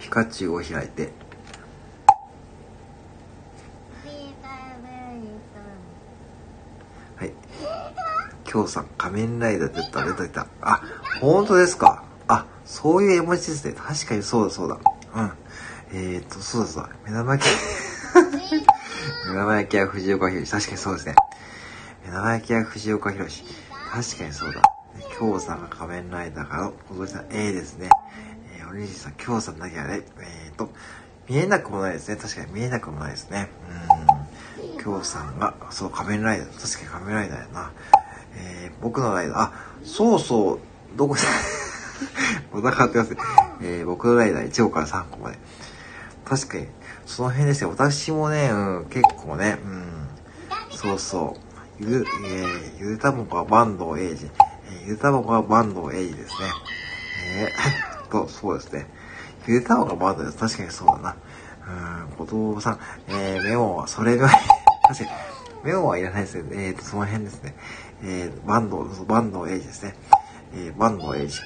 [0.00, 1.14] ピカチュウを開いて、
[8.54, 10.46] 京さん、仮面ライダーって言ったら出てきた。
[10.60, 10.80] あ、
[11.20, 12.04] 本当ですか。
[12.28, 13.74] あ、そういう絵文字ですね。
[13.76, 14.78] 確かにそうだそうだ。
[15.16, 15.32] うん。
[15.90, 16.90] えーと、そうだそうだ。
[17.04, 17.50] 目玉焼き。
[19.26, 21.16] 目玉焼きは藤岡弘確かにそうですね。
[22.06, 23.44] 目玉焼きは藤岡弘
[23.90, 24.62] 確かにそうだ。
[25.18, 27.90] 京さんが仮面ライダーからの、お父さん A ですね。
[28.56, 30.70] えー、お兄さん、京さんだけはね、えーと、
[31.28, 32.14] 見えなくもないですね。
[32.14, 33.48] 確かに見えなくもないですね。
[34.60, 34.78] うん。
[34.78, 36.48] 京さんが、そう、仮面ライダー。
[36.52, 37.72] 確かに仮面ライダーやな。
[38.84, 40.58] 僕のライダー、あ、そうそう、
[40.94, 41.22] どこで、
[42.52, 43.16] お腹ってます。
[43.62, 45.38] えー、僕のライダー1号から3個まで。
[46.22, 46.68] 確かに、
[47.06, 47.70] その辺ですよ。
[47.70, 51.34] 私もね、うん、結構ね、うん、そうそ
[51.80, 51.82] う。
[51.82, 54.26] ゆ、えー、ゆでたばこは坂東英二。
[54.26, 56.34] えー、ゆでたばこは坂東英二ですね。
[57.38, 58.86] えー、と、 そうですね。
[59.46, 60.56] ゆでたばこは坂東です。
[60.56, 61.16] 確かにそうだな。
[62.18, 64.34] うん、後藤さん、えー、メモは、それぐらい、
[64.88, 65.10] 確かに、
[65.64, 66.66] メモはいらないですね。
[66.66, 67.54] えーと、その辺ですね。
[68.02, 69.94] えー、バンド、バンドエイジですね。
[70.54, 71.40] えー、バンドエイジ。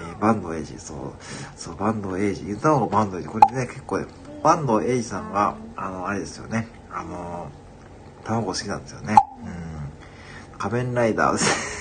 [0.00, 0.98] えー、バンドエイジ、そう、
[1.56, 2.44] そう、バンドエイジ。
[2.46, 3.28] 言った方がバンドエイジ。
[3.28, 4.06] これね、結構ね、
[4.42, 6.68] バンドエイジさんが、あの、あれですよね。
[6.90, 7.50] あの
[8.24, 9.16] 卵好きなんですよね。
[9.44, 10.58] うん。
[10.58, 11.78] 仮面ライダーです。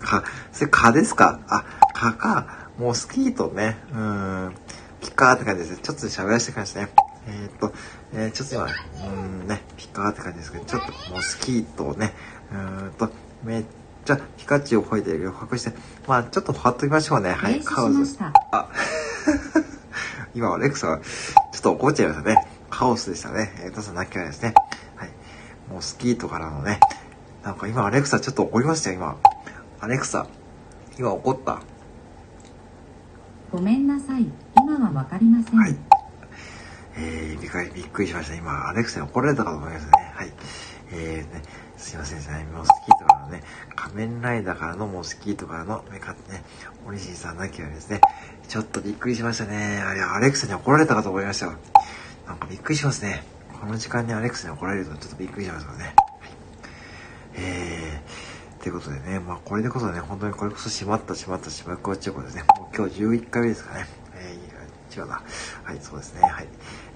[0.00, 1.40] か、それ蚊ですか？
[1.48, 2.46] あ、蚊か。
[2.78, 4.54] もうスキーとね、うん、
[5.00, 5.78] ピカーって感じですね。
[5.82, 6.90] ちょっと喋らせてくださいね。
[7.26, 7.72] えー、っと、
[8.14, 8.66] えー、ちょっと今、
[9.08, 12.12] うんね、ピカーって感じですけど、ちょっとモスキートね、
[12.52, 12.56] う
[12.88, 13.10] んと、
[13.44, 13.64] めっ
[14.04, 15.72] ちゃピカチュウを吠えてる隠して、
[16.08, 17.32] まあちょっと貼っときましょうね。
[17.32, 18.18] はい、カオス。
[18.50, 18.68] あ、
[20.34, 22.36] 今、レクサがちょっと怒っちゃいましたね。
[22.70, 23.52] カオスでしたね。
[23.64, 24.54] えー、たさん泣きないですね。
[24.96, 25.10] はい。
[25.70, 26.80] モスキートからのね、
[27.44, 29.16] なんか今、アレクサちょっと怒りましたよ、今。
[29.80, 30.26] アレクサ、
[30.98, 31.60] 今怒った？
[33.52, 34.26] ごめんなさい。
[34.56, 35.58] 今はわかりません。
[35.58, 35.76] はい。
[36.96, 38.34] えー、びっくり、びっくりしました。
[38.34, 39.92] 今、アレクサに怒られたかと思いますね。
[40.14, 40.32] はい。
[40.92, 41.42] えー、ね、
[41.76, 43.42] すいませんね、モスキートからのね、
[43.74, 46.44] 仮面ライダーからのモスキートからのメカってね、
[46.86, 48.00] オリジンさんだけはですね、
[48.48, 49.78] ちょっとびっくりしましたね。
[49.78, 51.54] あれ、アレクサに怒られたかと思いましたよ。
[52.26, 53.24] なんかびっくりしますね。
[53.58, 55.84] この時間にアレクサに怒られるとちょっとびっくりしますよね。
[55.84, 55.94] はい。
[57.34, 62.44] えー、ということでね、まあこれでこそね、本当にこれこそ閉まった閉まった閉まっこっちゅうことですね。
[62.58, 63.86] もう今日11回目ですかね。
[64.14, 65.22] えー、違うな。
[65.64, 66.22] はい、そうですね。
[66.22, 66.48] はい。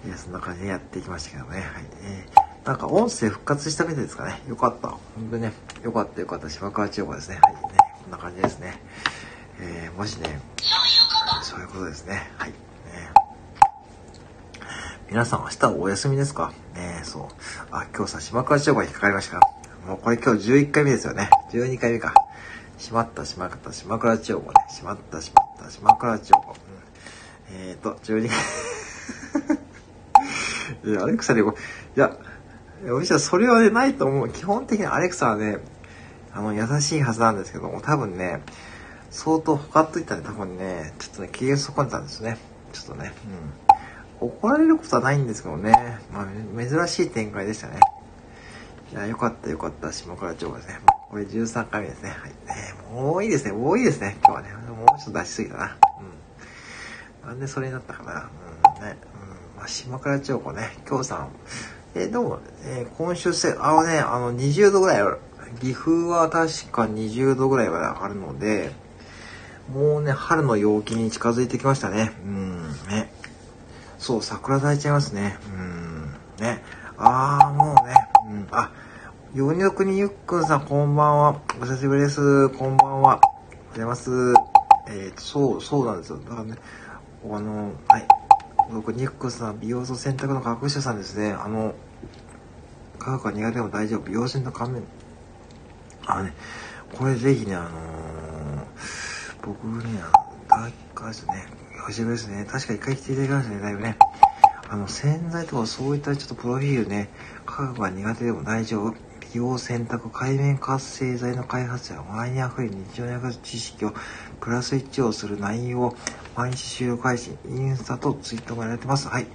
[0.06, 1.60] えー、そんな感じでやっていきましたけどね。
[1.60, 1.84] はい。
[2.02, 4.42] えー、なんか音声復活したみたいですかね。
[4.48, 4.88] よかった。
[4.88, 4.98] 本
[5.30, 6.48] 当にね、よかったよかった。
[6.48, 7.38] 島川千代子ですね。
[7.42, 7.52] はい。
[7.54, 7.60] ね、
[8.04, 8.80] こんな感じですね。
[9.60, 10.40] えー、もしね、
[11.42, 12.30] そういうことですね。
[12.38, 12.50] はい。
[12.50, 12.56] ね、
[15.10, 16.52] 皆さん明日お休みですか？
[16.74, 17.26] ねそう。
[17.70, 19.48] あ、今日さ、島川千代子が引っかかりましたか
[19.86, 21.30] もうこれ今日11回目ですよね。
[21.52, 22.12] 12回目か。
[22.78, 24.54] しまった、しまった、島倉千代子ね。
[24.68, 26.50] しまった、しまった、島倉千代子。
[26.50, 26.56] うん、
[27.50, 28.36] えーと、12回
[30.84, 31.44] いや、アレクサでい
[31.94, 32.16] や、
[32.90, 34.28] お店はそれはね、ないと思う。
[34.28, 35.58] 基本的にアレクサはね、
[36.32, 38.42] あの、優しいはずなんですけども、多分ね、
[39.10, 42.36] 相当他っといたら多分ね、ちょっとね、機嫌損ねたんですね。
[42.72, 43.12] ちょっとね、
[43.70, 43.76] うん
[44.20, 45.72] 怒られることはないんですけどね。
[46.12, 46.26] まあ、
[46.64, 47.80] 珍しい展開でしたね。
[48.92, 49.92] いや、よかったよかった。
[49.92, 50.80] 下倉町ですね。
[51.10, 52.10] これ13回目ですね。
[52.10, 52.30] はい。
[52.30, 52.34] ね
[52.92, 53.52] もういいですね。
[53.52, 54.16] もういいですね。
[54.24, 54.48] 今日はね。
[54.70, 55.76] もうちょっと出しすぎたな。
[57.22, 57.28] うん。
[57.28, 58.30] なんでそれになったかな。
[58.80, 58.96] うん、ね。
[59.56, 59.58] うん。
[59.58, 60.76] まあ、下倉町子ね。
[60.88, 61.28] 今日さん。
[61.94, 65.18] えでも、えー、今週せ、あのね、あの、20度ぐらいある、
[65.60, 68.72] 岐阜は確か20度ぐらいまで上がるので、
[69.72, 72.12] もうね、春の陽気に近づいてきましたね。
[72.24, 73.10] うん、ね。
[73.98, 75.38] そう、桜咲いちゃいますね。
[76.38, 76.62] うん、ね。
[76.98, 77.94] あー、もうね、
[78.30, 78.72] うん、あ、
[79.34, 81.40] よによくにゆっくんさん、こんばんは。
[81.60, 82.48] お久しぶりです。
[82.50, 83.06] こんばんは。
[83.06, 84.10] おはようございます。
[84.88, 86.18] えーと、そう、そうなんですよ。
[86.18, 86.54] だからね、
[87.24, 88.25] あの、はい。
[88.70, 91.32] 僕、ニックさん、美容と洗濯の科学者さんですね。
[91.32, 91.74] あの、
[92.98, 94.00] 科学は苦手でも大丈夫。
[94.08, 94.82] 美容洗濯関連。
[96.06, 96.34] あのね、
[96.92, 97.70] これぜひね、あのー、
[99.42, 100.00] 僕ね、
[100.48, 101.46] あの、ですね、
[101.86, 102.44] 久しぶりですね。
[102.44, 103.96] 確か一回来ていただきましたね、だいぶね。
[104.68, 107.08] あの、洗剤とかそういったちょっとプロフィールね、
[107.44, 108.94] 科学が苦手でも大丈夫。
[109.32, 113.92] 美容洗濯海面活性剤の開発者前に溢れる日常に役立つ知識を
[114.40, 115.96] プラス1をする内容を
[116.36, 119.08] 毎日収録配信、インスタとツイッターもやられてます。
[119.08, 119.26] はい。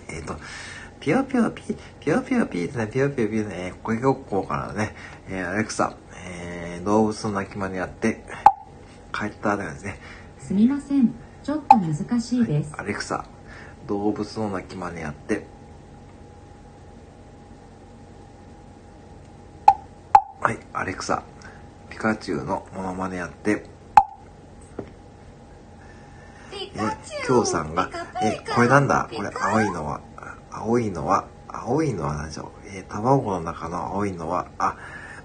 [0.07, 0.37] えっと、
[1.01, 1.63] ピヨピヨピ、
[1.99, 4.93] ピヨピヨピってね、ピヨピヨピね、声ごっこからね、
[5.27, 8.23] えー、アレクサ、えー、動物の鳴き真似やって、
[9.11, 9.99] 帰ったって感じね。
[10.37, 11.11] すみません。
[11.43, 12.71] ちょっと難しいです。
[12.73, 13.25] はい、アレクサ、
[13.87, 15.47] 動物の鳴き真似やって、
[20.39, 21.23] はい、アレクサ、
[21.89, 23.65] ピカチュウのモノマネやって、
[26.53, 26.69] え、
[27.27, 27.89] 今日さんが、
[28.21, 30.01] え、これなんだこれ青いのは、
[30.51, 32.67] 青いのは、青いのは何でしょう？
[32.67, 34.77] えー、卵の中の青いのは、あ、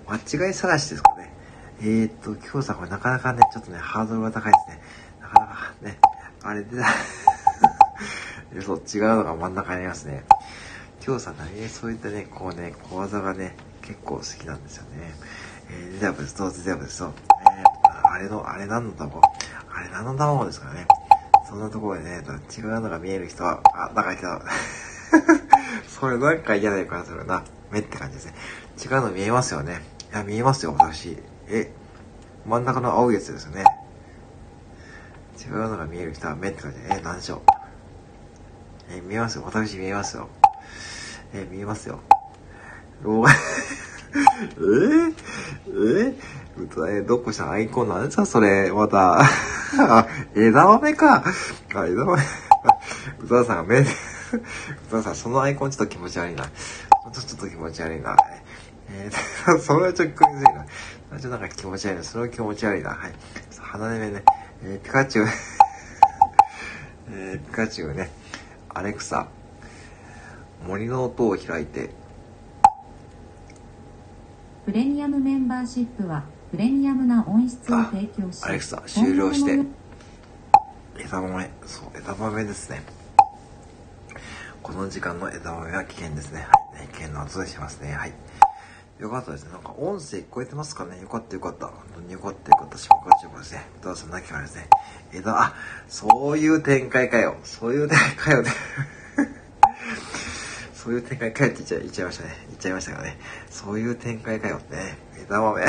[0.09, 1.33] 間違い探しですかね。
[1.81, 4.83] えー、っと、今日さんこれなかなかね、ちょっとね、ハードルが高いですね。
[5.21, 5.99] なかなかね、
[6.43, 6.83] あれで、
[8.63, 10.25] そう、違うのが真ん中にありますね。
[11.07, 15.15] 今日さん何そういったね、こうね、小技がね、結構好きなんですよね。
[15.71, 19.21] えー、デザブですと、デザブですと、えー、あれの、あれ何の卵？
[19.73, 20.87] あれ何の卵ですかね。
[21.49, 22.23] そんなところでね、
[22.57, 24.41] 違うのが見える人は、あ、なんか来た。
[25.99, 27.43] それなんか嫌な予感するな。
[27.71, 28.35] 目って感じですね。
[28.85, 29.83] 違うの見えますよね。
[30.13, 31.17] いや、見えますよ、私。
[31.49, 31.73] え、
[32.47, 33.65] 真ん中の青いやつですよね。
[35.41, 37.41] 違うのが見える人は目って感じで、え、何でしょう。
[38.91, 39.43] え、見えますよ。
[39.47, 40.29] 私見えますよ。
[41.35, 42.01] え、見えますよ。
[43.05, 43.31] お え？
[44.59, 45.15] ー、
[45.69, 46.15] え？
[46.59, 47.03] ー、え？
[47.03, 47.51] どこした？
[47.51, 48.27] アイコンなんですか？
[48.27, 49.21] それ、また。
[49.21, 49.27] あ、
[50.37, 51.25] 枝豆か。
[51.75, 52.23] あ、枝豆。
[53.23, 53.91] 宇多田さんが目で、
[55.03, 56.45] さん、そのアイコンちょっと気持ち悪いな。
[56.45, 58.17] ちょっと気持ち悪いな。
[58.91, 60.65] えー、 それはちょっと食いづいな。
[60.65, 62.03] ちょっとなんか気持ち悪いな。
[62.05, 62.91] それは気持ち悪いな。
[62.91, 63.13] はい。
[63.59, 64.23] 鼻でね、
[64.65, 65.27] えー、ピカチュウ
[67.11, 68.11] えー、ピカチュウね、
[68.69, 69.29] アレクサ、
[70.67, 71.91] 森の音を開いて、
[74.67, 79.65] プレミアムメンバーシップはプレミアムな音質を提供しアレクサ終了して
[80.99, 82.83] 枝豆そう枝豆ですね
[84.67, 86.41] この時間の枝豆は危険ですね。
[86.41, 86.47] は
[86.77, 86.81] い。
[86.83, 87.93] ね危険の後でしますね。
[87.93, 88.13] はい。
[88.99, 89.53] よかったですね。
[89.53, 91.01] なんか音声聞こえてますかね。
[91.01, 91.67] よかったよかった。
[91.69, 92.77] 本当によかったよかった。
[92.77, 93.69] 島川千代子ですね。
[93.79, 94.69] 歌田さんなきからですね。
[95.13, 95.55] 枝あ
[95.87, 97.37] そういう展開かよ。
[97.45, 98.51] そういう展開かよね。
[100.75, 102.37] そういう展開かよって言っちゃい言っちゃいましたね。
[102.49, 103.19] 言っちゃいましたがね。
[103.49, 104.99] そういう展開かよってね。
[105.23, 105.65] 枝豆。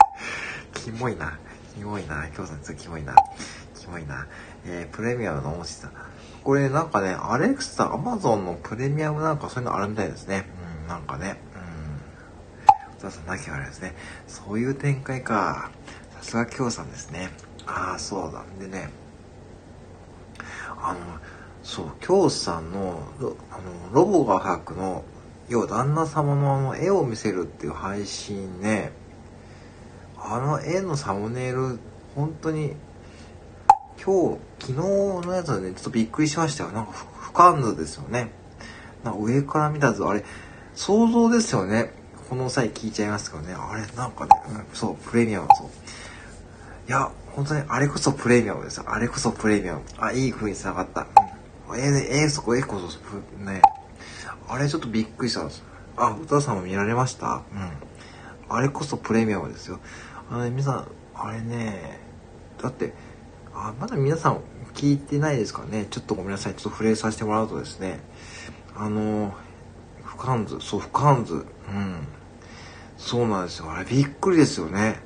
[0.72, 1.38] キモいな。
[1.74, 2.26] キモいな。
[2.34, 3.14] 今日さん、キモいな。
[3.74, 4.26] キモいな。
[4.64, 5.90] えー、プレミアムの音質だ。
[6.44, 10.46] これなんかね、アレクサ、アマゾンのプレミアムなんかそういうのあるみたいですね。
[10.82, 11.36] うん、なんかね。
[11.54, 12.98] うん。
[12.98, 13.94] お父さん、なきゃあれですね。
[14.26, 15.70] そういう展開か。
[16.20, 17.30] さすが京さんですね。
[17.66, 18.44] ああ、そうだ。
[18.58, 18.90] でね、
[20.80, 20.98] あの、
[21.62, 23.02] そう、京さんの、
[23.50, 25.04] あのロボがハクの、
[25.48, 28.92] 要は旦那様のあの絵を見せるっていう配信ね、
[30.18, 31.78] あの絵のサムネイル、
[32.14, 32.74] 本当に、
[34.04, 34.78] 今日、昨日
[35.28, 36.72] のやつはね、ちょっとびっくりしましたよ。
[36.72, 38.32] なんかふ、俯瞰図ですよね。
[39.04, 40.24] なんか上から見た図、あれ、
[40.74, 41.94] 想像ですよね。
[42.28, 43.54] この際聞いちゃいますけどね。
[43.54, 44.30] あれ、なんかね、
[44.74, 45.68] そう、プレミアム、そう。
[46.88, 48.84] いや、本当に、あれこそプレミアムですよ。
[48.88, 49.82] あれこそプレミアム。
[49.98, 51.06] あ、いい風に繋がった。
[51.68, 51.78] うん。
[51.78, 52.98] えー、えー、そこ、えー、こそ、
[53.44, 53.62] ね。
[54.48, 55.62] あれ、ちょっとびっくりしたんです。
[55.96, 57.42] あ、歌さんも見られました？
[57.52, 57.70] うん。
[58.48, 59.78] あれこそプレミアムですよ。
[60.28, 62.00] あのね、皆さん、あれね、
[62.60, 62.94] だって、
[63.54, 64.40] あ、まだ皆さん
[64.74, 65.86] 聞いてないですかね。
[65.90, 66.54] ちょっとごめんなさい。
[66.54, 68.00] ちょっと触れさせてもらうとですね、
[68.74, 69.32] あの、
[70.04, 71.34] 俯瞰図、そう、俯瞰図。
[71.34, 71.36] う
[71.72, 72.06] ん。
[72.96, 73.70] そうなんですよ。
[73.70, 75.00] あれびっくりですよね。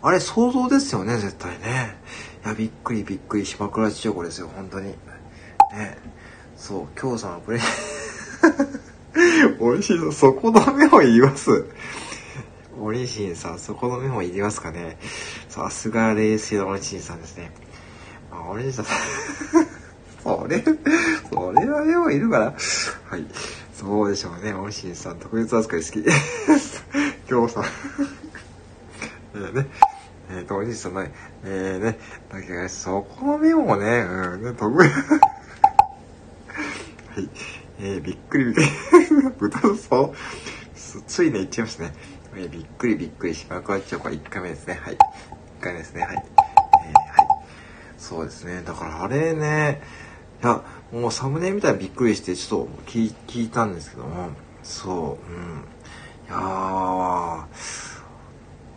[0.00, 1.96] あれ想像ですよね、絶対ね。
[2.44, 3.46] いや、びっくりびっくり。
[3.46, 4.88] 島倉千代子ですよ、本当に。
[4.88, 4.96] ね。
[6.56, 7.60] そう、京さんはプレ
[9.60, 10.12] 美味しいぞ。
[10.12, 11.66] そこの目を言います。
[12.80, 14.96] オリシンさん、そこの目もいりますかね。
[15.48, 17.52] さすが冷静なオリシンさんですね。
[18.32, 18.86] あ、オリシンさん、
[20.24, 22.54] それ、それは目もいるから。
[23.08, 23.26] はい。
[23.74, 24.54] そうでしょうね。
[24.54, 25.98] オリシンさん、特別扱い好き。
[27.28, 27.64] 今日さん。
[29.34, 29.66] えーね。
[30.30, 31.12] えーと、オシンさんのね、
[31.44, 31.98] えーね、
[32.30, 35.18] だけど、そこの目もね、うん、ね、特別、は
[37.18, 37.28] い。
[37.80, 38.66] えー、びっくりびっくり。
[39.40, 40.14] 歌のそう。
[41.06, 41.92] ついね、言っちゃいましたね。
[42.34, 44.80] えーびっくりびっくりしまくわっちゃうこれ1回目ですね。
[44.82, 44.94] はい。
[44.94, 44.98] 1
[45.60, 46.02] 回目ですね。
[46.02, 46.24] はい。
[48.02, 48.62] そうですね。
[48.66, 49.80] だからあれね、
[50.42, 50.60] いや、
[50.92, 54.30] もうサムネ見たらびっくりして、ちょっと聞聞いたんですけども、
[54.64, 55.64] そう、うん。
[56.26, 57.44] いやー、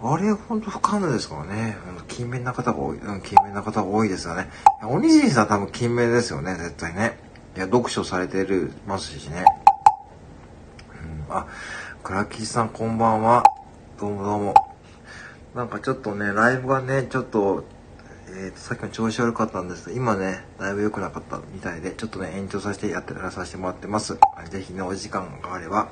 [0.03, 1.75] あれ、ほんと不可能ですからね。
[1.89, 2.99] うん勤勉な方が多い。
[2.99, 4.47] うん、勤勉な方が多いですよね。
[4.83, 7.17] おにじりさん多分勤勉ですよね、絶対ね。
[7.57, 9.43] いや、読書されてる、ますしね。
[11.29, 11.47] うん、あ、
[12.03, 13.43] 倉吉さんこんばんは。
[13.99, 14.53] どうもどうも。
[15.55, 17.63] なんかちょっとね、ライブがね、ちょっと、
[18.37, 24.13] えーと、さっきの調子悪かったんですけど、今ね、だいぶ良くなかったみたいで、ちょっとね、延長させてやって、やらさせてもらってます。
[24.13, 25.89] はいぜひね、お時間があれば、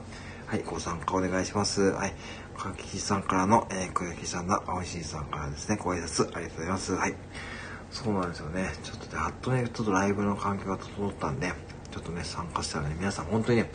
[0.48, 1.82] はい、ご参加お願いします。
[1.92, 2.14] はい。
[2.58, 6.94] 倉吉さんからの、えー、倉吉さんの青石さんからですね、ご挨拶ありがとうございます。
[6.96, 7.16] はい。
[7.92, 8.74] そうなんですよね。
[8.84, 11.54] ちょっとね、やっとね、ちょっとライブの環境が整ったんで、
[11.92, 13.70] ちょっとね、参加したらね、皆さん本当にね、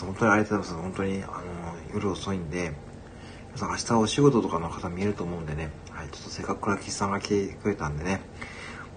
[0.00, 0.82] 本当にありがとうございます。
[0.82, 1.42] 本当に、あの、
[1.92, 2.72] 夜遅いんで、
[3.54, 5.70] 皆さん明日お仕事とかの方見えると思うんでね、
[6.04, 8.20] い、ちょっとせっかく倉吉さんが来てくれたんでね、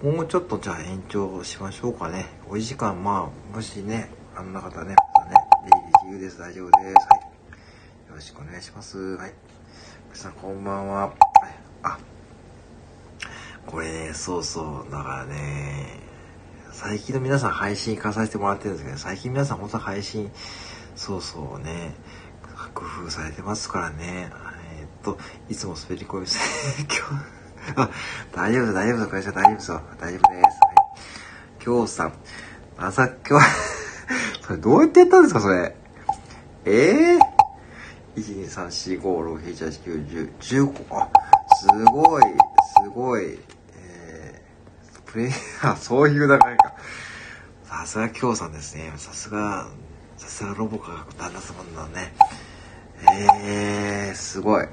[0.04, 2.28] もうちょっとじゃあ延長しましょうかね。
[2.50, 6.40] お時間、まあ、もしね、あんな方ね、またね、出入り自由です。
[6.40, 6.84] 大丈夫です。
[6.84, 7.22] はい。
[8.10, 8.98] よろしくお願いします。
[8.98, 9.34] はい。
[10.08, 11.14] 皆さん、こんばんは。
[11.84, 11.98] あ、
[13.66, 16.00] これね、そうそう、だからね、
[16.72, 20.32] 最近の皆さん配信行かさせてもらってるんですけど、最近皆さん本当配信、
[20.96, 21.96] そうそうね、
[22.74, 24.30] 工夫されてますからね。
[25.06, 26.40] と、いつも滑り込みして、
[26.84, 27.20] 今
[27.76, 27.90] 日、 あ、
[28.34, 29.82] 大丈夫です、大丈夫です、会社大丈夫ですよ。
[30.00, 30.42] 大丈夫です。
[30.42, 31.66] はい。
[31.66, 32.14] 今日さん、
[32.78, 33.46] まさ今日、
[34.46, 35.76] それどうやってやったんですか、それ？
[36.66, 37.20] ええー、
[38.16, 41.10] 1、2、3、4、5、6、7、8、9、10、15、あ、
[41.60, 42.24] すごい、
[42.84, 43.40] すごい、
[43.78, 46.74] えー、プレイヤー、 そういう流れか。
[47.66, 48.94] さすが京さんですね。
[48.98, 49.68] さすが、
[50.18, 52.14] さすがロボか旦那様だね。
[53.44, 54.68] えー、すごい。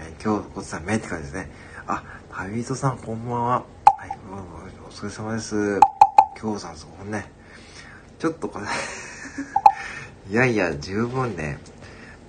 [0.00, 1.50] えー、今日こさん、めって感じですね。
[1.88, 3.64] あ、旅人さん、こんばんは。
[3.98, 4.42] はい、どうも
[4.86, 5.80] お疲れ様です。
[6.36, 7.28] 京さん、そこね。
[8.20, 8.66] ちょっとこれ、
[10.30, 11.58] いやいや、十分ね、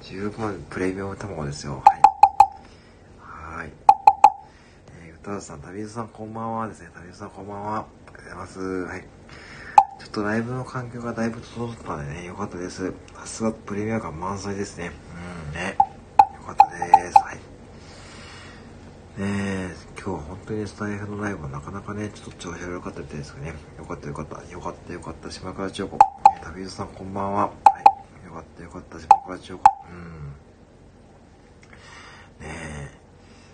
[0.02, 1.84] 十分プレミアム卵ですよ。
[1.86, 3.58] はい。
[3.58, 3.72] はい。
[5.04, 6.90] えー、歌田さん、旅人さん、こんばんはですね。
[6.96, 7.78] 旅人さん、こんばんは。
[7.78, 8.60] ありがとうございます。
[8.60, 9.02] はい。
[10.00, 12.92] ちょっとライブの環境がだいぶ整ったんでね、よかったです。
[13.16, 14.92] さすがプレミア感満載ですね。
[15.48, 15.78] うんね。
[16.36, 17.29] よかったです。
[19.20, 19.28] はい。
[19.28, 23.54] え、今日は本当にスタイフのライブはなかなかね、ちょっと調子悪かったみたいですかね。
[23.78, 24.42] よかったよかった。
[24.50, 25.30] よかったよかった。
[25.30, 25.98] 島倉千代子。
[26.38, 27.48] えー、旅人さんこんばんは。
[27.48, 27.54] は
[28.24, 28.26] い。
[28.26, 28.98] よかったよかった。
[28.98, 29.64] 島倉千代子。
[29.90, 29.98] うん。
[32.48, 32.92] ねえ。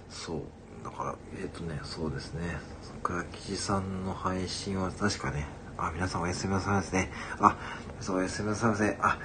[0.07, 0.41] そう。
[0.83, 2.59] だから、えっ、ー、とね、そうですね。
[3.01, 5.47] 倉吉さんの配信は確かね、
[5.77, 7.09] あ、皆さんおやすみなさいませね。
[7.39, 7.57] あ、
[7.99, 8.95] そうおやすみなさいませ。
[9.01, 9.17] あ、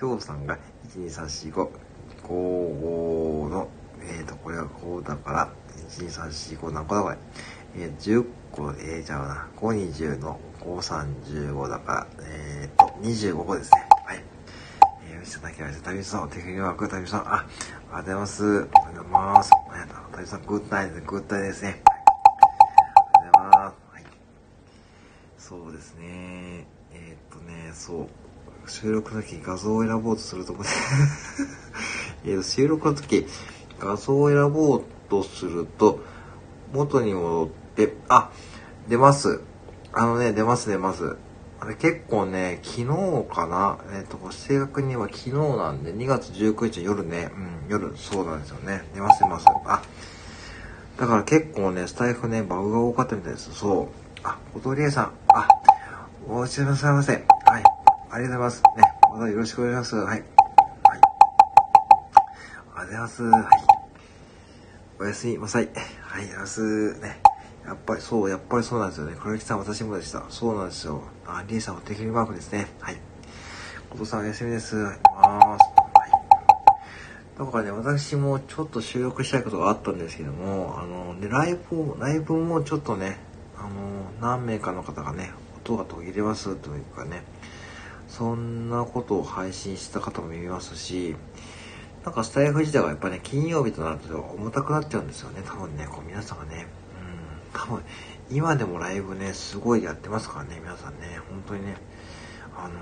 [0.00, 0.58] 今日さんが、
[0.88, 1.68] 1、2、3、4、5、
[2.22, 3.68] 5、5の、
[4.08, 5.48] えっ、ー、と、これはこうだから、
[5.88, 7.18] 1、2、3、4、5何個だこれ。
[7.76, 13.86] えー、10個、えー、じゃあな、5、20の5、3、15だから、えっ、ー、と、25個ですね。
[14.06, 14.22] はい。
[15.10, 15.90] えー、見せただきました。
[15.90, 17.46] 旅さん、お手紙はく旅さん、あ、あり
[17.90, 18.44] がとうございます。
[18.44, 19.50] ありがとうございます。
[19.52, 20.16] ありがとう。
[20.16, 21.82] 旅さん、グッナイですグッナイですね。
[21.84, 23.94] ありがとうございます。
[23.94, 24.04] はい。
[25.38, 26.66] そうですね。
[26.92, 28.08] えー、っとね、そう。
[28.66, 30.68] 収録の時画像を選ぼうとするとこで
[32.24, 33.26] えっと収録の時
[33.84, 36.00] 画像を選ぼうとすると
[36.72, 38.32] 元に戻ってあ
[38.88, 39.40] 出ます
[39.92, 41.16] あのね出ます出ます
[41.60, 42.86] あれ結構ね昨日
[43.30, 43.78] かな？
[43.96, 49.82] えっ、ー、と正確には昨日なんで2月19日夜ねうん夜そうなんですよね出ます出ますあ
[50.98, 53.88] だから結構ねスタイフねバグが多かったみたいですそう
[54.22, 55.48] あ小鳥さんあ
[56.28, 58.62] お待ちなさいませはいありがとうございます。
[58.62, 58.82] ね。
[59.12, 59.96] またよろしくお願いします。
[59.96, 60.06] はい。
[60.06, 60.20] はい。
[62.76, 63.22] ありがとうございます。
[63.24, 63.73] はい。
[64.96, 65.66] おやすみなさい。
[65.66, 67.00] はい、ありがとうございます。
[67.00, 67.20] ね。
[67.66, 69.16] やっぱり、そう、やっぱりそうなんですよね。
[69.20, 70.24] 黒木さん、私もでした。
[70.28, 71.02] そうなんですよ。
[71.26, 72.68] あ、リーさん、お手紙マークですね。
[72.78, 72.96] はい。
[73.90, 74.76] ことさん、おやすみです。
[74.76, 74.98] はい。
[75.16, 75.68] ます。
[75.74, 77.38] はい。
[77.38, 83.18] だからね、私もちょっと収録したいことがあったんですけども、あの、ね、ライブを、ライブもちょっとね、
[83.58, 83.68] あの、
[84.20, 87.24] 何名かの方がね、音が途切れますというかね、
[88.06, 91.16] そんなことを配信した方もいますし、
[92.04, 95.42] なんかスタイフ自体がやっぱね、金曜日となると重たくなっちゃうんですよね。
[95.46, 96.66] 多分ね、こう皆さんがね、
[97.54, 97.82] うん、多分、
[98.30, 101.76] 今でもライブね、すごいやってますからね、皆さんね、本当にね、
[102.56, 102.74] あの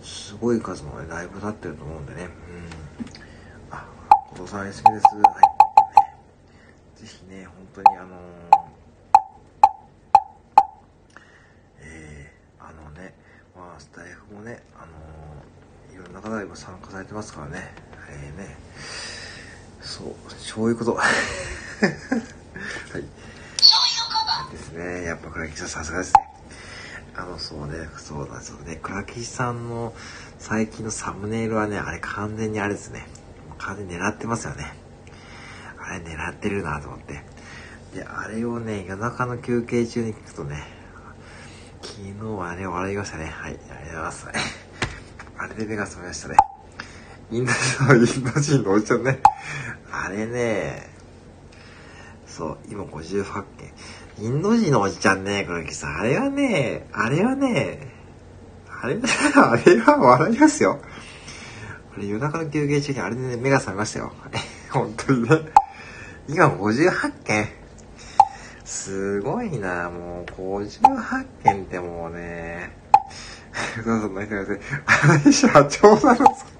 [0.00, 2.30] ー、すごい数の、ね、ライブ立ってると思うんでね、うん。
[3.70, 3.84] あ、
[4.30, 5.06] 後藤さんおやすみです。
[5.16, 7.00] はい。
[7.00, 8.74] ぜひね、本当にあのー
[12.58, 13.14] あのね
[13.54, 15.53] まあ、スタイフもね、あのー、
[15.94, 17.72] いろんな方が今参加されてますからね。
[18.10, 18.56] えー、ね。
[19.80, 20.94] そう、そういうこと。
[20.98, 21.10] はいう
[22.92, 23.00] こ
[24.50, 24.50] と。
[24.50, 25.04] ですね。
[25.04, 26.14] やっぱ倉木さんさすがですね。
[27.14, 28.80] あの、そうね、そうなんですよね。
[28.82, 29.94] 倉木さんの
[30.40, 33.06] 最近のサムネイルはね、あれ完全にあれですね。
[33.58, 34.74] 完全に狙ってますよね。
[35.78, 37.22] あれ狙ってるなと思って。
[37.94, 40.64] で、あれをね、夜中の休憩中に聞くとね、
[41.82, 43.26] 昨日はね、笑いましたね。
[43.26, 44.63] はい、ありがとうございます。
[45.44, 46.36] あれで目が覚めましたね。
[47.30, 49.20] インド人、インド人のおじちゃんね。
[49.92, 50.88] あれね、
[52.26, 54.24] そう、今58件。
[54.24, 55.96] インド人のおじちゃんね、黒木さん。
[55.98, 57.92] あれはね、あれはね、
[58.80, 58.96] あれ、
[59.36, 60.80] あれは笑いますよ。
[61.94, 64.12] あれ夜中の休憩中にあれでね、目が覚めましたよ。
[64.72, 65.40] 本当にね。
[66.26, 67.48] 今58件。
[68.64, 72.83] すごいな、もう、58件ってもうね、
[73.84, 74.60] どうぞ、泣いてください。
[75.12, 76.50] あれ、社長なんですか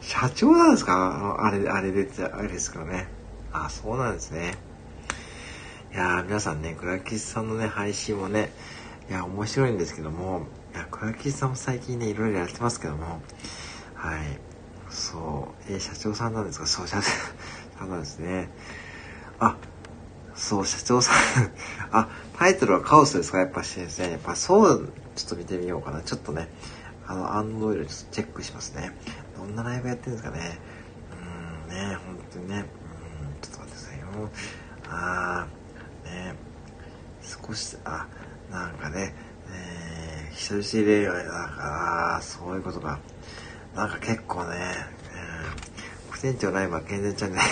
[0.00, 1.36] 社長なんですか？
[1.40, 3.08] あれ、あれで、あれですかね。
[3.52, 4.54] あ、そうなんですね。
[5.92, 8.52] いや、皆さんね、倉吉さんのね、配信もね、
[9.08, 13.20] いや、面白いんですけども、いや、倉吉さんも最近ね、いろいろやってますけども、
[13.94, 14.38] はい。
[14.90, 16.66] そう、えー、社長さんなんですか？
[16.66, 17.02] そう、社長
[17.78, 18.48] さんなんですね。
[19.38, 19.56] あ、
[20.34, 21.16] そう、社長さん
[21.90, 23.38] あ、タイトルはカオスですか？
[23.38, 24.10] やっぱし先生。
[24.10, 26.02] やっぱそう、ちょっと見てみようかな。
[26.02, 26.48] ちょっとね、
[27.06, 28.96] あの、アンドロイドちょっとチェックしますね。
[29.36, 30.58] どんなライブやってるんですかね。
[31.68, 32.56] うーん、ね、本当にね。
[32.56, 34.06] うん、ちょっと待ってくださいよ。
[34.88, 36.34] あー、ね、
[37.22, 38.06] 少し、あ、
[38.50, 39.14] なんかね、
[39.50, 42.98] えー、人知り合いだから、そういうことか。
[43.74, 44.58] なんか結構ね、
[46.06, 47.40] うん、副店長ライブは健全ちゃんね。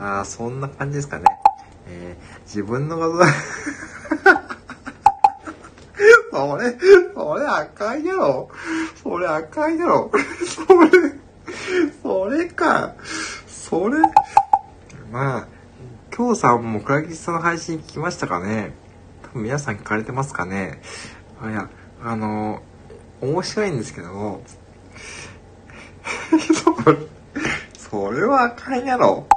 [0.00, 1.24] ああ、そんな感じですかね。
[1.86, 3.18] えー、自分の画像
[6.34, 6.76] それ、
[7.14, 8.50] それ赤いやろ。
[9.00, 10.10] それ赤いやろ。
[10.44, 10.90] それ、
[12.02, 12.96] それか。
[13.46, 13.98] それ、
[15.12, 15.48] まあ、
[16.12, 18.72] 今日さんも倉吉さんの配信聞きましたかね
[19.22, 20.80] 多分皆さん聞かれてますかね
[21.40, 21.70] あいや、
[22.02, 22.62] あの、
[23.20, 24.42] 面白いんですけども、
[27.78, 29.28] それは赤いやろ。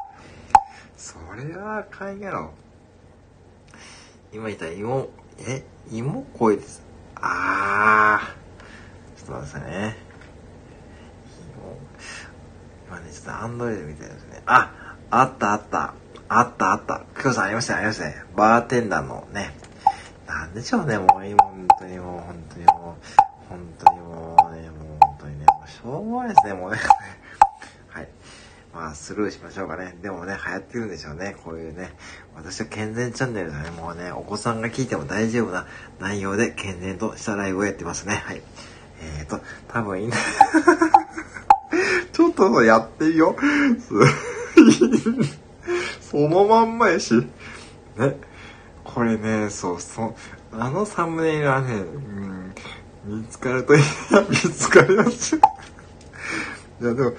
[0.98, 2.54] それはあかんやろ。
[4.34, 5.10] 今言った芋、
[5.48, 6.87] え、芋声です。
[7.22, 9.18] あー。
[9.20, 9.96] ちょっと待ってくださいね。
[12.88, 14.42] 今ね、ちょっとアンドロイドみたいですね。
[14.46, 15.94] あ、あったあった。
[16.30, 17.04] あったあった。
[17.14, 18.16] 今日さんありましたありましたね。
[18.36, 19.54] バーテンダーのね。
[20.28, 26.80] なんでしょうね、もう、本当にもう、本当にもう、本当にもうね、もう本当にね、もうしょうがないですね、もうね。
[28.78, 29.98] まあ、スルーしましょうかね。
[30.04, 31.36] でもね、流行ってるんでしょうね。
[31.44, 31.96] こういうね。
[32.36, 35.66] 私は健全チャンネルでね、もうね、お子さんが聞いても大丈夫な
[36.00, 38.22] 内容で健全としたライブをやってますね。
[38.24, 38.44] はい。
[39.02, 40.18] えーと、多分いいんだ。
[42.14, 43.42] ちょっとやってみよう。
[46.00, 47.16] そのまんまやし。
[47.16, 47.28] ね。
[48.84, 50.14] これね、そう、そう、
[50.52, 55.36] あのサムネイルはね、うん、見つかるといいな、見つかります。
[56.80, 57.14] いや、でも、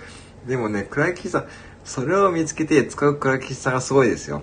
[0.48, 1.46] でもね、倉木さん、
[1.84, 4.42] それを見つけて使う倉木さんがすごいですよ。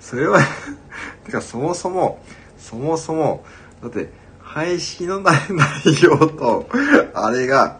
[0.00, 0.40] それは
[1.24, 2.20] てかそもそも、
[2.58, 3.44] そもそも、
[3.80, 4.10] だって、
[4.40, 5.38] 配信の内
[6.02, 6.68] 容と、
[7.14, 7.78] あれが、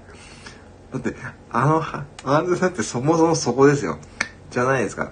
[0.93, 1.16] だって、
[1.51, 1.82] あの、
[2.24, 3.99] あれだってそもそもそこですよ。
[4.51, 5.11] じゃないですか。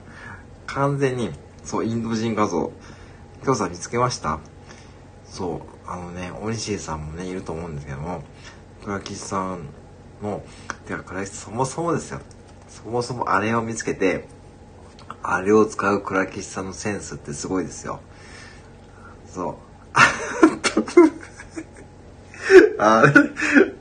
[0.66, 1.30] 完全に、
[1.64, 2.72] そう、インド人画像。
[3.42, 4.38] 今日さ見つけました？
[5.24, 8.22] そう、あのね、オニシーさんもね、いると思うんですけども、
[8.84, 9.60] 倉吉さん
[10.22, 10.42] の、
[10.86, 12.20] てか、倉吉そもそもですよ。
[12.68, 14.26] そもそもあれを見つけて、
[15.22, 18.00] あれを使う倉吉さんのセンスってすごいですよ。
[19.26, 19.54] そう。
[22.78, 23.12] あれ、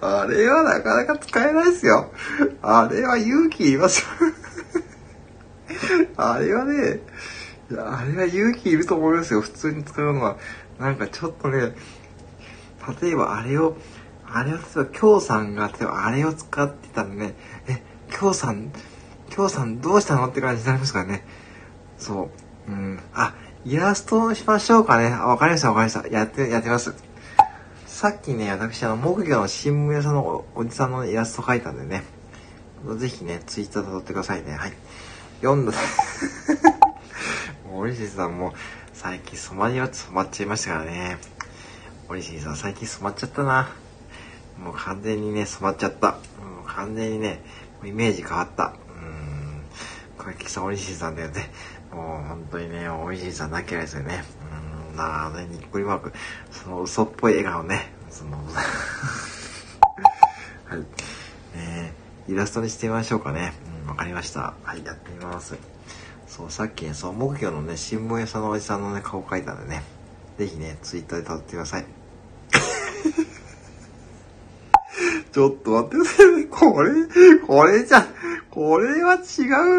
[0.02, 2.12] あれはなかなか使えないですよ。
[2.62, 4.08] あれは勇気いりますよ。
[6.18, 7.00] あれはね、
[7.72, 9.42] あれは勇気いると思いますよ。
[9.42, 10.38] 普通に使うのは。
[10.80, 11.74] なんかちょっとね、
[13.02, 13.78] 例えばあれを、
[14.32, 17.36] あれを、例えば、京さんが、例えばあれを使ってたらね、
[17.68, 18.72] え、京さん、
[19.30, 21.24] 京さんどうしたのって感じになりますからね。
[21.98, 22.30] そ
[22.68, 22.72] う。
[22.72, 23.00] うん。
[23.14, 23.34] あ、
[23.66, 25.08] イラストにしましょうかね。
[25.08, 26.08] あ、わかりました、わかりました。
[26.08, 26.94] やって、やってます。
[27.86, 32.04] さっきね、私、あの、木魚の新聞屋さんのおじさんのイラスト描いたんでね。
[32.98, 34.54] ぜひね、ツイッター辿ってくださいね。
[34.54, 34.74] はい。
[35.42, 35.74] 読んだ。
[37.70, 38.54] 森氏さんも、
[38.94, 41.18] 最近染まりは染まっちゃいましたからね。
[42.08, 43.70] 森氏さん、最近染まっちゃったな。
[44.64, 46.12] もう完全にね、染まっちゃった。
[46.12, 46.18] も
[46.66, 47.42] う完全にね、
[47.84, 48.74] イメージ変わった。
[48.90, 49.64] うん。
[50.18, 51.50] 小池さん、森氏さんだよね。
[51.92, 54.24] もう本当にね、森氏さんなきゃですよね。
[54.92, 56.14] うん、なあね、にっこりマーク。
[56.52, 57.92] その嘘っぽい笑顔ね。
[58.10, 58.38] その、
[60.66, 60.80] はい。
[61.58, 61.94] ね
[62.28, 63.54] イラストにしてみましょうかね。
[63.84, 64.54] うん、わかりました。
[64.64, 65.58] はい、やってみます。
[66.28, 69.84] そう、さっきね、そう、木魚のね、新聞屋さんのおじさんのね、顔描いたんでね、
[70.38, 71.86] ぜひね、ツイッターで辿ってください。
[75.32, 76.46] ちょっと待ってください。
[76.48, 76.92] これ、
[77.46, 78.06] これじゃ、
[78.50, 79.18] これは違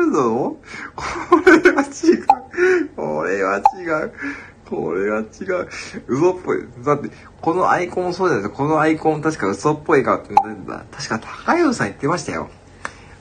[0.09, 0.57] うぞ。
[0.95, 1.05] こ
[1.47, 2.91] れは違う。
[2.97, 4.13] これは違う。
[4.69, 5.69] これは違う。
[6.07, 6.65] 嘘っぽい。
[6.85, 8.57] だって、このアイコンもそうじゃないですか。
[8.57, 12.49] このアイコン確か嘘っぽい顔って、確か高井さん言ってましたよ。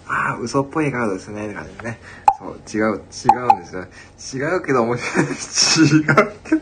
[0.07, 1.47] ああ、嘘っぽいカードですね。
[1.47, 1.99] って感じね。
[2.37, 4.45] そう、違う、違うんですよ。
[4.51, 5.25] 違うけど面白い。
[5.25, 6.05] 違う
[6.43, 6.61] けど、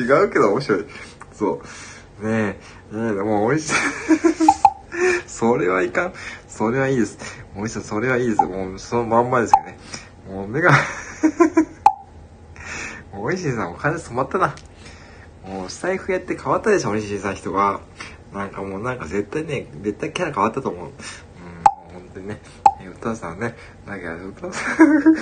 [0.00, 0.84] 違うけど面白い。
[1.32, 1.62] そ
[2.20, 2.26] う。
[2.26, 2.58] ね
[2.92, 3.72] え、ねえ、もう美味しい。
[5.36, 6.14] それはいかん。
[6.48, 7.18] それはいいです。
[7.54, 7.82] 美味しい。
[7.82, 8.42] それはいいです。
[8.42, 9.76] もうそのまんまですよね。
[10.30, 10.70] もう目が
[13.12, 14.54] 美味しいさん、お金染まったな。
[15.46, 17.80] もう、スタイフやって変わったでしょ、美味しいさん人が。
[18.32, 20.90] なんかもうなんか絶対ね、絶対キャラ変わったと思う。
[22.14, 22.40] でね、
[22.80, 23.54] え歌さんね、
[23.86, 25.14] だけど歌さん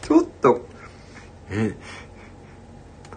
[0.00, 0.64] ちょっと、
[1.50, 1.76] え、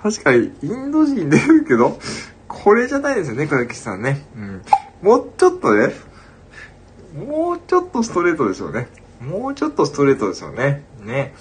[0.01, 1.99] 確かにインド人出るけど、
[2.47, 4.25] これじゃないですよね、小雪さんね。
[4.35, 4.61] うん。
[5.01, 5.93] もうちょっとね、
[7.17, 8.87] もうちょっとストレートですよね。
[9.19, 10.83] もうちょっとストレートですよね。
[11.03, 11.33] ね。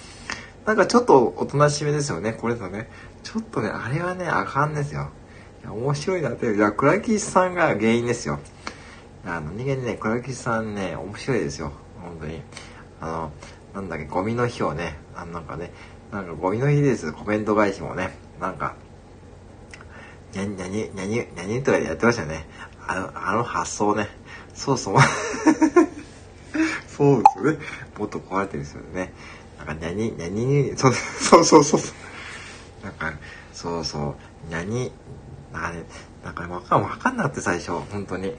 [0.65, 2.89] なんかちょっとおとなしめですよね、これだね。
[3.23, 5.11] ちょっとね、あれはね、あかんですよ。
[5.61, 6.53] いや、面白いなって。
[6.53, 8.39] いや、倉木さんが原因ですよ。
[9.25, 11.71] あの、人間ね、倉木さんね、面白いですよ。
[12.01, 12.41] 本当に。
[12.99, 13.31] あの、
[13.75, 15.71] なんだっけ、ゴミの日をね、あなんかね、
[16.11, 17.13] なんかゴミの日です。
[17.13, 18.75] コメント返しもね、なんか、
[20.33, 22.47] にゃに、にゃに、にゃに、にゃにとかやってましたね。
[22.87, 24.07] あの、あの発想ね。
[24.57, 24.95] そうそう。
[26.89, 27.59] そうですよね。
[27.97, 29.13] もっと壊れてるんですよね。
[29.59, 31.81] なんか、にゃに、にゃにに、そう、そうそうそう。
[32.83, 33.13] なんか、
[33.53, 34.15] そうそ
[34.47, 34.91] う、にゃに、
[35.53, 35.85] なんかね、
[36.23, 38.33] なんかわかん、わかんなくて最初、本当に。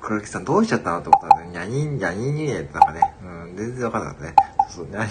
[0.00, 4.34] 黒木さんどうしちゃったのって思ったら、にゃにん、にゃにんにってなんかね、うん、全然わかんなかったね。
[4.70, 5.10] そうそう、にゃに、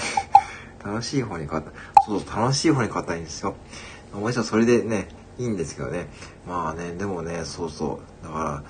[0.83, 1.71] 楽しい方に変わった。
[2.03, 3.55] そうそう、楽しい方に変わったらいいんですよ。
[4.13, 5.07] もちろんそれでね、
[5.37, 6.07] いいんですけどね。
[6.47, 8.25] まあね、でもね、そうそう。
[8.25, 8.63] だから、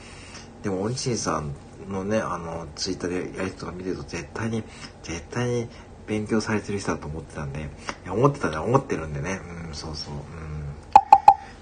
[0.64, 1.54] でも、おんちんさん
[1.90, 4.64] のね、あの、ツイッターでやりとか見てると、絶対に、
[5.04, 5.68] 絶対に
[6.08, 7.64] 勉強されてる人だと思ってたんで、い
[8.06, 9.40] や、思ってたね、思ってるんでね。
[9.68, 10.14] うん、そうそう。
[10.14, 10.20] うん。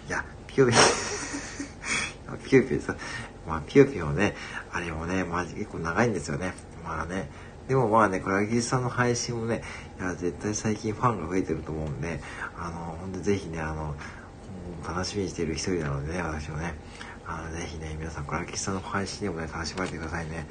[0.08, 2.96] いや、ピューピュー、 ピューピューさ、
[3.48, 4.36] まあ、ピヨピヨね、
[4.72, 6.54] あれもね、まあ、結構長いんですよね。
[6.84, 7.30] まあね、
[7.68, 9.62] でもまあね、これはギさんの配信もね、
[10.00, 12.20] いや、絶対最近ファンが増えてると思うんで、
[12.58, 13.96] あの、ほんとぜひね、あの、
[14.88, 16.76] 楽しみにしている一人なのでね、私もね、
[17.30, 20.48] あの、ぜひね、皆さん、これはギさんの配信でもね、楽しまれてくださいね。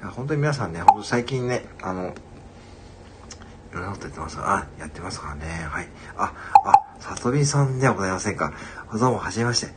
[0.00, 5.44] いや、本当に皆さんね、ほんと最近ね、あの、いろんなことやってますあ、やってますからね。
[5.70, 5.88] はい。
[6.16, 6.32] あ、
[6.64, 8.54] あ、さとみさんではございませんか。
[8.98, 9.72] どうも、はじめまして。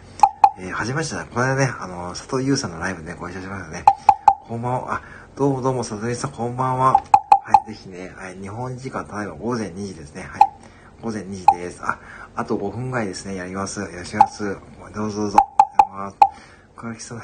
[0.57, 1.15] えー、はじめまして。
[1.33, 3.83] この間ね、あの、佐藤優さんのライブで、ね、ご一緒しましたね。
[4.47, 4.93] こんばんは。
[4.95, 5.01] あ、
[5.35, 6.93] どうもどうも、さとみさん、こんばんは。
[6.93, 7.01] は
[7.67, 10.23] い、ぜひね、はい、日本時間、ただいま午前2時ですね。
[10.23, 10.41] はい。
[11.01, 11.81] 午前2時です。
[11.83, 11.99] あ、
[12.33, 13.81] あと5分ぐらいですね、やります。
[13.81, 14.57] よろしくお願いします。
[14.93, 15.54] どうぞどうぞ。
[15.97, 16.13] あ、
[16.75, 17.17] 小垣さん。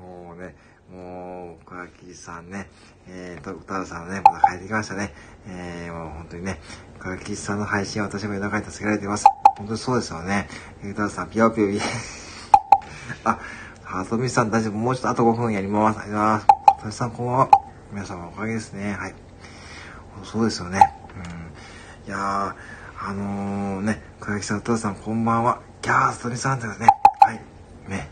[0.00, 0.56] もうね、
[0.90, 2.70] もう、小垣さんね、
[3.06, 5.12] えーと、歌うさんね、また帰ってきましたね。
[5.46, 6.60] えー、もう本当にね、
[6.98, 9.26] 小垣さんの配信は私も夜中に助けられています。
[9.58, 10.48] 本当にそうですよね。
[10.82, 11.78] 歌うさん、ぴよぴよぴ。
[13.24, 13.38] あ、
[13.84, 14.72] はとみさん大丈夫。
[14.72, 16.00] もうちょっとあと5分やります。
[16.00, 16.46] ありがとうございます。
[16.68, 17.50] はとみさんこんばんは。
[17.92, 18.94] 皆様おかげですね。
[18.94, 19.14] はい。
[20.24, 20.80] そうですよね。
[22.06, 22.08] うん。
[22.08, 22.54] いやー、
[23.08, 25.60] あのー、ね、小垣さん、歌さんこんばんは。
[25.86, 26.88] ギャー、ストリさんですね。
[27.20, 27.40] はい。
[27.88, 28.08] ね。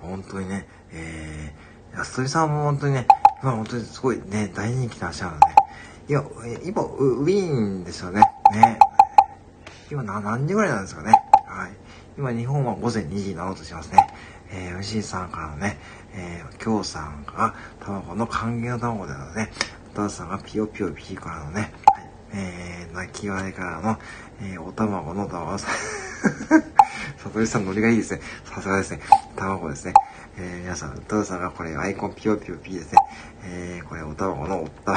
[0.00, 3.06] 本当にね、えー、安鳥さんも本当にね、
[3.42, 5.46] 今本当にすごいね、大人気な足なので、
[6.08, 6.24] いや、
[6.64, 8.22] 今、ウィーンですよね。
[8.50, 8.78] ね。
[9.90, 11.12] 今何時ぐらいなんですかね。
[11.44, 11.70] はい。
[12.16, 14.06] 今、日本は午前2時になろうとしますね。
[14.52, 15.78] えー、牛さんからのね、
[16.14, 19.50] えー、京さんが卵の還元の卵でのね、
[19.92, 21.74] お父さんがピヨピヨピーからのね、
[22.32, 23.98] えー、泣き笑いからの、
[24.42, 25.68] えー、お卵の卵さ、
[27.18, 28.20] さとりさんノリがいいですね。
[28.44, 29.00] さすがですね。
[29.36, 29.94] 卵ですね。
[30.36, 32.98] えー、皆さん、お父さんがこれアイコンピヨピヨピーですね。
[33.44, 34.94] えー、これお卵のおった、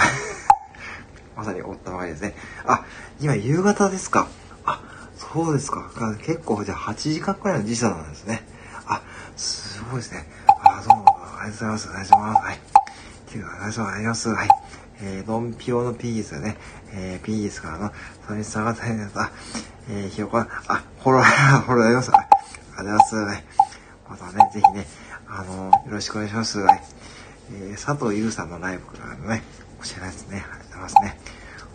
[1.35, 2.35] まさにおったまがですね。
[2.65, 2.85] あ、
[3.19, 4.27] 今夕方ですか。
[4.65, 4.81] あ、
[5.17, 5.89] そうですか。
[6.19, 8.45] 結構じゃあ8時間くらいの時差なんですね。
[8.85, 9.01] あ、
[9.35, 10.27] すごいですね。
[10.63, 11.05] あ、どうも、
[11.39, 11.89] ありがとうございます。
[11.89, 12.45] お願いします。
[12.45, 12.59] はい。
[13.35, 13.91] お願いします。
[13.91, 14.29] あります。
[14.29, 14.62] はい。
[15.05, 16.55] えー、ドンピオのピースね。
[16.93, 17.91] えー、ピースからの、
[18.25, 19.31] サミさが大変だった。
[19.89, 20.47] えー、ひよこ、あ、
[21.01, 21.23] フォロー、
[21.61, 22.11] フォローあります。
[22.15, 22.21] あ
[22.79, 23.43] りがとうございます。
[24.09, 24.87] またね、ぜひね、
[25.27, 26.59] あの、よろしくお願いします。
[26.59, 26.83] はい。
[27.51, 29.43] えー、佐藤優さんのライブからのね、
[29.81, 30.45] お知らせですね。
[30.49, 31.19] ありがとうございますね。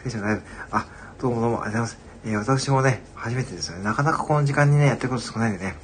[0.04, 0.86] 選手のライブ、あ、
[1.18, 1.98] どうもどうもありがとうございます。
[2.24, 3.84] えー、私もね、初めてですよね。
[3.84, 5.76] なかなかこの時間にね、やってること少ないんでね。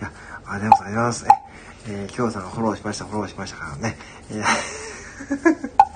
[0.00, 0.12] いや、
[0.46, 1.24] ありがとうございます。
[1.24, 1.46] ありがとうございます。
[1.88, 3.96] えー、京さんがフォローしました、フォローしましたからね。
[4.30, 5.95] えー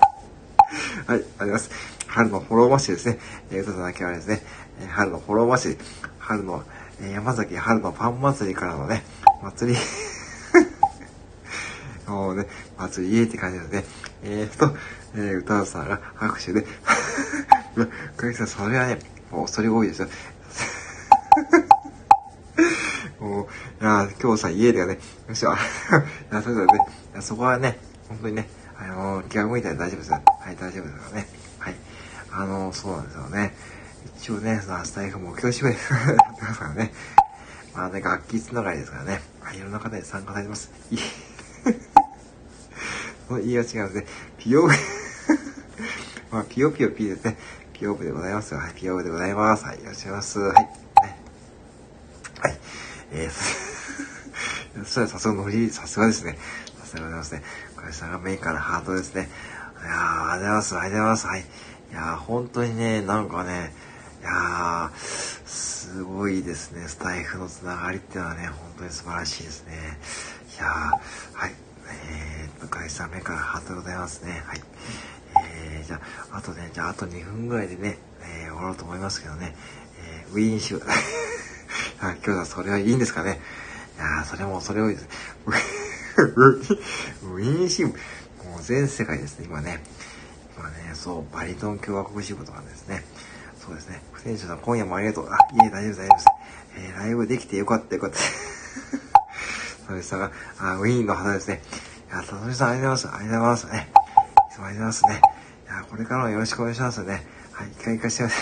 [1.07, 1.71] はい、あります。
[2.07, 3.19] 春のフォロー祭りですね。
[3.51, 4.41] えー、歌だけはですね、
[4.81, 5.81] えー、春のフォロー祭り、
[6.19, 6.63] 春の、
[6.99, 9.03] えー、山崎春のパン祭りからのね、
[9.41, 9.79] 祭り
[12.07, 12.45] もうね、
[12.77, 13.83] 祭り家って感じですね。
[14.23, 14.75] えーと、
[15.15, 16.65] えー、歌うさんが拍手で、
[18.17, 18.99] クリさん、それはね、
[19.31, 20.09] もうそれ多いですよ。
[23.19, 23.45] もう、
[23.83, 26.85] いや今日さ、家ではね、よし、あ、いや、それぞれね、
[27.21, 27.79] そこはね、
[28.09, 28.49] 本当にね、
[28.81, 30.21] あの、気が向いたら大丈夫ですよ。
[30.39, 31.27] はい、大丈夫ですからね。
[31.59, 31.75] はい。
[32.31, 33.53] あの、そうなんですよね。
[34.17, 36.91] 一応ね、そのスタイフ目標締めやってますからね。
[37.75, 39.21] まあね、楽器つながりですからね。
[39.39, 40.71] はいいろんな方に参加されてます。
[43.27, 44.07] その 言いは違うん ですね。
[44.37, 44.67] ピヨ
[46.31, 47.37] まあ、ピヨピヨピーですね。
[47.73, 48.55] ピヨブでございます。
[48.55, 49.65] はい、ピヨブでございます。
[49.65, 50.39] はい、いらっしゃいます。
[50.39, 50.55] はい。
[50.55, 50.71] ね、
[52.39, 52.59] はい。
[53.11, 56.37] えー、そしたらさすがのり、さすがですね。
[56.91, 57.43] さすがでございますね。
[57.77, 59.29] これさんがメインからハートですね。
[59.81, 60.77] いやー、ありがとうございます。
[60.77, 61.27] ありがとうございます。
[61.27, 61.39] はい。
[61.39, 61.43] い
[61.93, 63.73] やー、本当にね、なんかね、
[64.21, 64.97] いやー、
[65.47, 66.87] すごいですね。
[66.87, 69.73] スタイフのつながりっていうのはね、本当に素晴らしいですね。
[70.57, 70.69] いやー、
[71.33, 71.53] はい。
[72.09, 74.43] えー、っと、会社目からハートでございますね。
[74.45, 74.61] はい。
[75.45, 79.55] えー、じゃあ、あとね、じゃあ、あと2分ぐらいでね、えー、終わろうと思いますけどね。
[79.97, 80.75] えー、ウィーン州。
[81.99, 83.39] はい、今日はそれはいいんですかね。
[83.95, 85.07] いやー、それも、それ多いです。
[86.23, 87.89] ウィーン支部。
[87.91, 87.95] も
[88.59, 89.81] う全世界ですね、今ね。
[90.57, 93.03] 今ね、そう、バリトン共和国支部とかですね。
[93.59, 94.01] そうですね。
[94.11, 95.29] 不選手さん、今夜もありがとう。
[95.29, 96.25] あ、いえ、大丈夫、大丈夫です。
[96.77, 98.17] えー、ライブできてよかった、よかった。
[99.87, 101.61] それさんが、あ、ウィーンの花ですね。
[102.09, 103.17] いや、さとみさん、ありがとうございます。
[103.17, 103.91] ありがとうございますね。
[104.51, 105.21] いつもありがとうございますね。
[105.65, 107.25] いや、これからもよろしくお願いしますね。
[107.51, 108.41] はい、一回行かしてくださ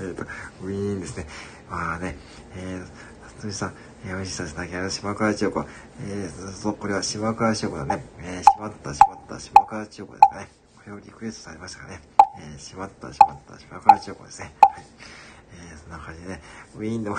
[0.08, 0.22] えっと、
[0.62, 1.26] ウィーンですね。
[1.70, 2.16] まあね、
[2.54, 3.74] えー、さとみさん、
[4.08, 4.56] えー、おいしさです。
[4.56, 5.66] 泣きあの島倉千代子。
[6.06, 8.04] えー、そう、これは島倉千代子だね。
[8.20, 10.48] えー、しまった、しまった、島倉千代子ですかね。
[10.76, 12.00] これをリクエストされましたかね。
[12.38, 14.54] えー、しまった、しまった、島倉千代子ですね。
[14.60, 14.84] はい。
[15.70, 16.40] えー、そんな感じでね、
[16.76, 17.14] ウィーンの、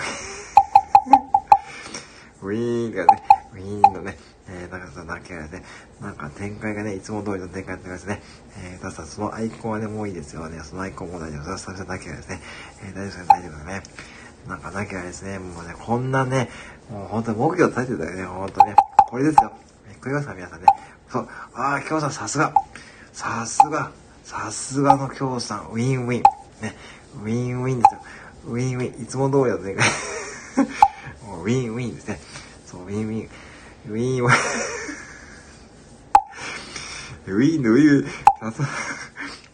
[2.40, 3.22] ウィーンがね、
[3.52, 4.16] ウィーンのね、
[4.48, 5.62] えー、なんかさ、なんかね、
[6.00, 8.22] なんか展開がね、いつも通りの展開になってますね。
[8.62, 10.62] えー、たださ、そのアイコンはね、もういいですよね。
[10.64, 11.64] そのアイコンも大丈夫です。
[11.64, 12.40] それだけですね、
[12.82, 13.82] えー、大丈夫ですね大丈夫ですね。
[14.48, 16.48] なんかなきゃですね、もうね、こんなね、
[16.90, 18.74] もう本当に木魚立てたよね、本当ね。
[19.10, 19.52] これですよ。
[20.00, 20.66] 聞こえますか皆さんね。
[21.10, 21.28] そう。
[21.54, 22.54] ああ、京さんさすが。
[23.12, 23.90] さすが。
[24.24, 25.66] さすがの京さん。
[25.68, 26.22] ウィンウィン。
[26.62, 26.74] ね。
[27.22, 28.00] ウィンウィンですよ。
[28.46, 29.02] ウィンウィン。
[29.02, 29.74] いつも通りだとね。
[31.26, 32.20] もうウィンウィンですね。
[32.66, 33.28] そう、ウィンウィン。
[33.90, 34.30] ウィンウィン。
[37.26, 38.08] ウィンのウィン。
[38.40, 38.68] さすが。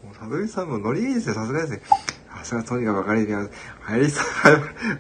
[0.05, 1.35] もう、さとみさんもノリいいですよ。
[1.35, 1.83] さすがですね。
[2.39, 3.51] さすがとにかく分かりやすい。
[3.89, 4.25] 流行りそう、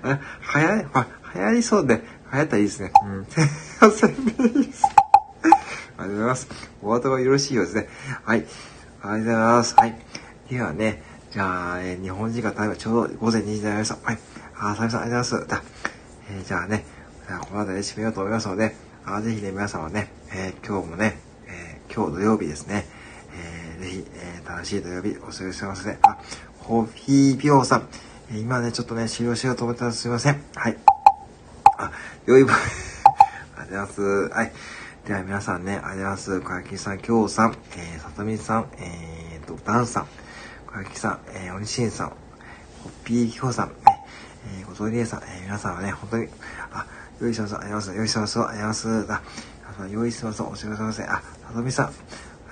[0.03, 2.03] は、はや、は、流行りそうで、
[2.35, 2.93] 流行ったらいいですね。
[3.05, 3.27] うん。
[5.97, 6.49] ありがとうございます。
[6.83, 7.89] お後がよろしいようですね。
[8.25, 8.39] はい。
[8.39, 9.75] ありがとうございます。
[9.77, 9.99] はい。
[10.51, 13.99] ではね、じゃあ、えー、日本時間タイムちょうど午前2時になりました。
[14.03, 14.19] はい。
[14.59, 15.69] あ、サミさんありがとうございます。
[16.31, 16.85] えー、じゃあね、
[17.29, 18.75] この辺りで締めようと思いますので、
[19.05, 22.87] あぜひね、皆さんはね、えー、今日もね、えー、今日土曜日ですね、
[23.33, 25.99] えー、ぜひ、えー、楽しい土曜日お過ごしください。
[26.03, 26.19] あ、
[26.59, 27.89] ホヒーピオーさん、
[28.31, 30.43] えー、今ね、ちょっとね、終了しようと思ったらすいません。
[30.57, 30.94] はい。
[31.79, 31.93] あ、
[32.27, 32.63] 良い、ありがと
[33.63, 34.03] うございます。
[34.31, 34.53] はい。
[35.07, 36.41] では皆さんね、ありがとうございます。
[36.41, 40.07] 小焼さん、きょうさん、えー、さとみさん、えーと、ダンさん、
[40.67, 42.15] 小焼さん、えー、おにしんさん、ホ
[42.87, 43.73] ッピーきほさん、
[44.59, 46.29] えー、ごとりえさん、えー、皆さんはね、本当に、
[46.73, 46.87] あ、
[47.21, 47.95] よいしょさん、あります。
[47.95, 48.89] よいしょさん、あります。
[49.09, 49.23] あ、
[49.89, 51.11] よいしょさん、お知らせません。
[51.11, 51.95] あ、さとみさん、あり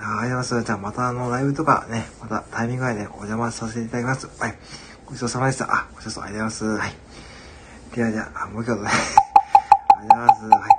[0.00, 0.62] がとうございます。
[0.62, 4.28] じゃあまたあの、ライブとかね、またタイミング外でお邪魔させていただきます。
[4.38, 4.58] はい。
[5.06, 5.72] ごちそうさまでした。
[5.72, 6.82] あ、ごちそうさまありがとうございます。
[6.82, 7.11] はい。
[7.94, 8.88] ではでは、あ、もう一回ね。
[8.88, 10.44] ありがとうございます。
[10.46, 10.70] はい。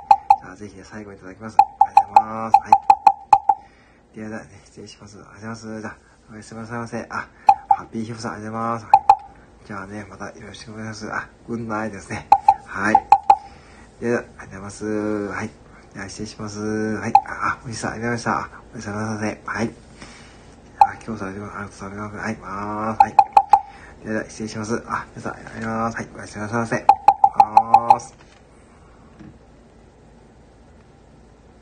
[0.42, 1.56] じゃあぜひね、最後いただきます。
[1.60, 2.54] ありがとうございます。
[2.60, 4.16] はい。
[4.16, 5.18] ではではね、失礼します。
[5.18, 5.80] ありがとうございます。
[5.80, 5.96] じゃあ、
[6.32, 7.06] おやすみなさいませ。
[7.08, 7.28] あ、
[7.68, 8.84] ハッピーヒフさん、ありがとうございます。
[8.86, 8.94] はい。
[9.64, 11.14] じゃあね、またよろしくお願いします。
[11.14, 12.26] あ、グンナイですね。
[12.66, 12.94] はい。
[14.00, 14.84] では、ありがとうございます。
[14.84, 15.50] はい。
[15.94, 16.60] では、失礼します。
[16.60, 17.12] はい。
[17.28, 18.50] あ、おじさん、ありがとうございました。
[18.72, 19.42] おやすみなさいませ。
[19.46, 19.70] はい。
[20.80, 21.84] あ、今日されてます。
[21.84, 22.16] ありがとうございます。
[22.16, 22.36] はい。
[22.36, 22.98] まーす。
[22.98, 23.16] はい。
[24.04, 24.82] では、失礼します。
[24.88, 25.96] あ、皆さん、ありがとうございます。
[25.96, 26.08] はい。
[26.16, 27.03] おやすみなさいませ。
[27.34, 28.23] ます。